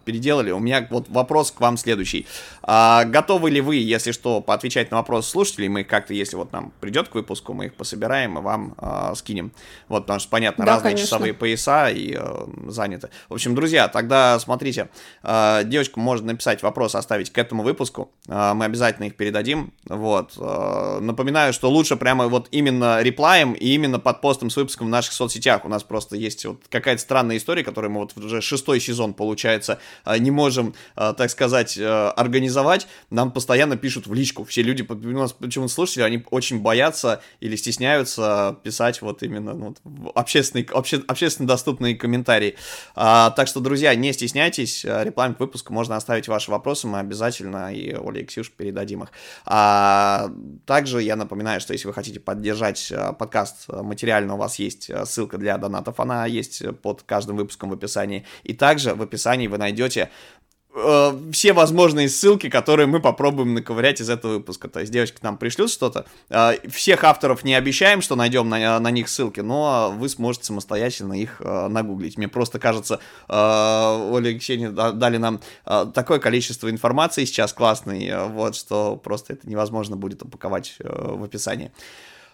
[0.05, 0.51] переделали.
[0.51, 2.27] У меня вот вопрос к вам следующий.
[2.63, 5.69] А, готовы ли вы, если что, поотвечать на вопросы слушателей?
[5.69, 9.53] Мы как-то, если вот нам придет к выпуску, мы их пособираем и вам а, скинем.
[9.89, 11.07] Вот, потому что, понятно, да, разные конечно.
[11.07, 13.11] часовые пояса и а, заняты.
[13.29, 14.89] В общем, друзья, тогда смотрите.
[15.23, 18.11] А, девочка может написать вопрос, оставить к этому выпуску.
[18.29, 19.73] А, мы обязательно их передадим.
[19.89, 20.35] Вот.
[20.39, 24.91] А, напоминаю, что лучше прямо вот именно реплаем и именно под постом с выпуском в
[24.91, 25.65] наших соцсетях.
[25.65, 29.79] У нас просто есть вот какая-то странная история, которую мы вот уже шестой сезон, получается,
[30.05, 32.87] а, не можем, а, так сказать, а, организовать.
[33.11, 34.45] Нам постоянно пишут в личку.
[34.45, 39.75] Все люди, у нас почему-то слушатели, они очень боятся или стесняются писать вот именно ну,
[40.15, 42.57] общественные, обще, общественно доступные комментарии.
[42.95, 47.73] А, так что, друзья, не стесняйтесь, реплаем к выпуску можно оставить ваши вопросы, мы обязательно
[47.73, 49.11] и Оля и Ксюш передадим их.
[49.45, 50.31] А,
[50.67, 54.61] так также я напоминаю, что если вы хотите поддержать э, подкаст э, материально, у вас
[54.61, 58.25] есть э, ссылка для донатов, она есть под каждым выпуском в описании.
[58.45, 60.09] И также в описании вы найдете
[61.33, 64.69] все возможные ссылки, которые мы попробуем наковырять из этого выпуска.
[64.69, 66.07] То есть девочки нам пришлют что-то.
[66.69, 71.41] Всех авторов не обещаем, что найдем на, на них ссылки, но вы сможете самостоятельно их
[71.41, 72.17] нагуглить.
[72.19, 79.35] Мне просто кажется, Оля и дали нам такое количество информации сейчас классной, вот, что просто
[79.35, 81.73] это невозможно будет упаковать в описании.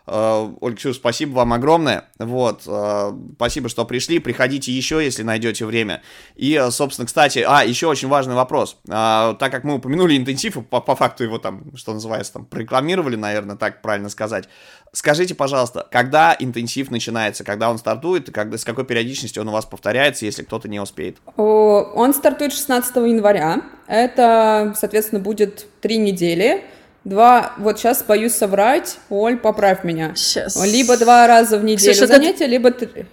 [0.07, 2.05] Э, Ольга Ксюша, спасибо вам огромное.
[2.19, 4.19] Вот, э, спасибо, что пришли.
[4.19, 6.03] Приходите еще, если найдете время.
[6.37, 8.79] И, э, собственно, кстати, а, еще очень важный вопрос.
[8.87, 13.57] Так как мы упомянули интенсив, по, по факту его там, что называется, там, прорекламировали, наверное,
[13.57, 14.49] так правильно сказать.
[14.93, 19.65] Скажите, пожалуйста, когда интенсив начинается, когда он стартует, когда, с какой периодичностью он у вас
[19.65, 21.17] повторяется, если кто-то не успеет?
[21.37, 23.63] Он стартует 16 января.
[23.87, 26.63] Это, соответственно, будет три недели.
[27.05, 30.15] Два, вот сейчас боюсь соврать, Оль, поправь меня.
[30.15, 30.65] Сейчас.
[30.65, 32.47] Либо два раза в неделю Ксюша, занятия, это...
[32.47, 33.07] либо три.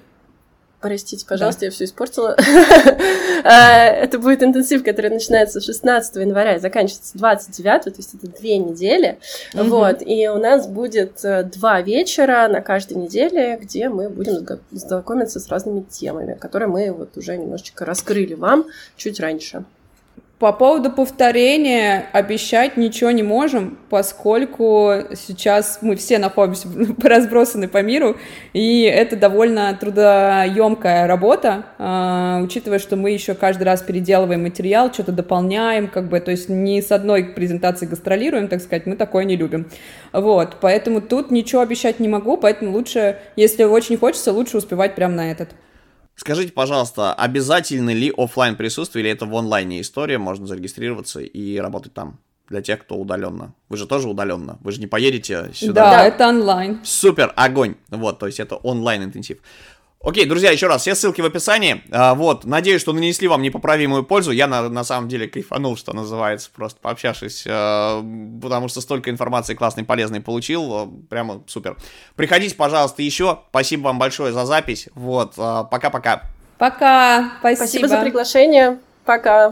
[0.80, 1.65] Простите, пожалуйста, да.
[1.68, 2.35] я все испортила.
[3.43, 8.59] А, это будет интенсив, который начинается 16 января и заканчивается 29, то есть это две
[8.59, 9.18] недели.
[9.55, 15.39] Вот, и у нас будет э, два вечера на каждой неделе, где мы будем знакомиться
[15.39, 18.65] с разными темами, которые мы вот уже немножечко раскрыли вам
[18.95, 19.63] чуть раньше.
[20.41, 26.68] По поводу повторения обещать ничего не можем, поскольку сейчас мы все находимся
[27.03, 28.18] разбросаны по миру,
[28.51, 35.11] и это довольно трудоемкая работа, э, учитывая, что мы еще каждый раз переделываем материал, что-то
[35.11, 39.35] дополняем, как бы, то есть не с одной презентации гастролируем, так сказать, мы такое не
[39.35, 39.69] любим.
[40.11, 45.13] Вот, поэтому тут ничего обещать не могу, поэтому лучше, если очень хочется, лучше успевать прямо
[45.13, 45.49] на этот.
[46.22, 51.95] Скажите, пожалуйста, обязательно ли офлайн присутствие, или это в онлайне история, можно зарегистрироваться и работать
[51.95, 52.19] там?
[52.48, 53.56] Для тех, кто удаленно.
[53.69, 54.60] Вы же тоже удаленно.
[54.61, 55.89] Вы же не поедете сюда.
[55.89, 56.80] Да, это онлайн.
[56.84, 57.73] Супер, огонь.
[57.89, 59.39] Вот, то есть это онлайн интенсив.
[60.03, 61.83] Окей, друзья, еще раз, все ссылки в описании.
[61.91, 64.31] А, вот, надеюсь, что нанесли вам непоправимую пользу.
[64.31, 68.03] Я на, на самом деле кайфанул, что называется, просто пообщавшись, а,
[68.41, 70.73] потому что столько информации классной, полезной получил.
[70.73, 71.77] А, прямо супер.
[72.15, 73.41] Приходите, пожалуйста, еще.
[73.49, 74.89] Спасибо вам большое за запись.
[74.95, 76.23] Вот, а, пока-пока.
[76.57, 77.33] Пока.
[77.39, 77.57] Спасибо.
[77.57, 78.79] Спасибо за приглашение.
[79.05, 79.51] Пока.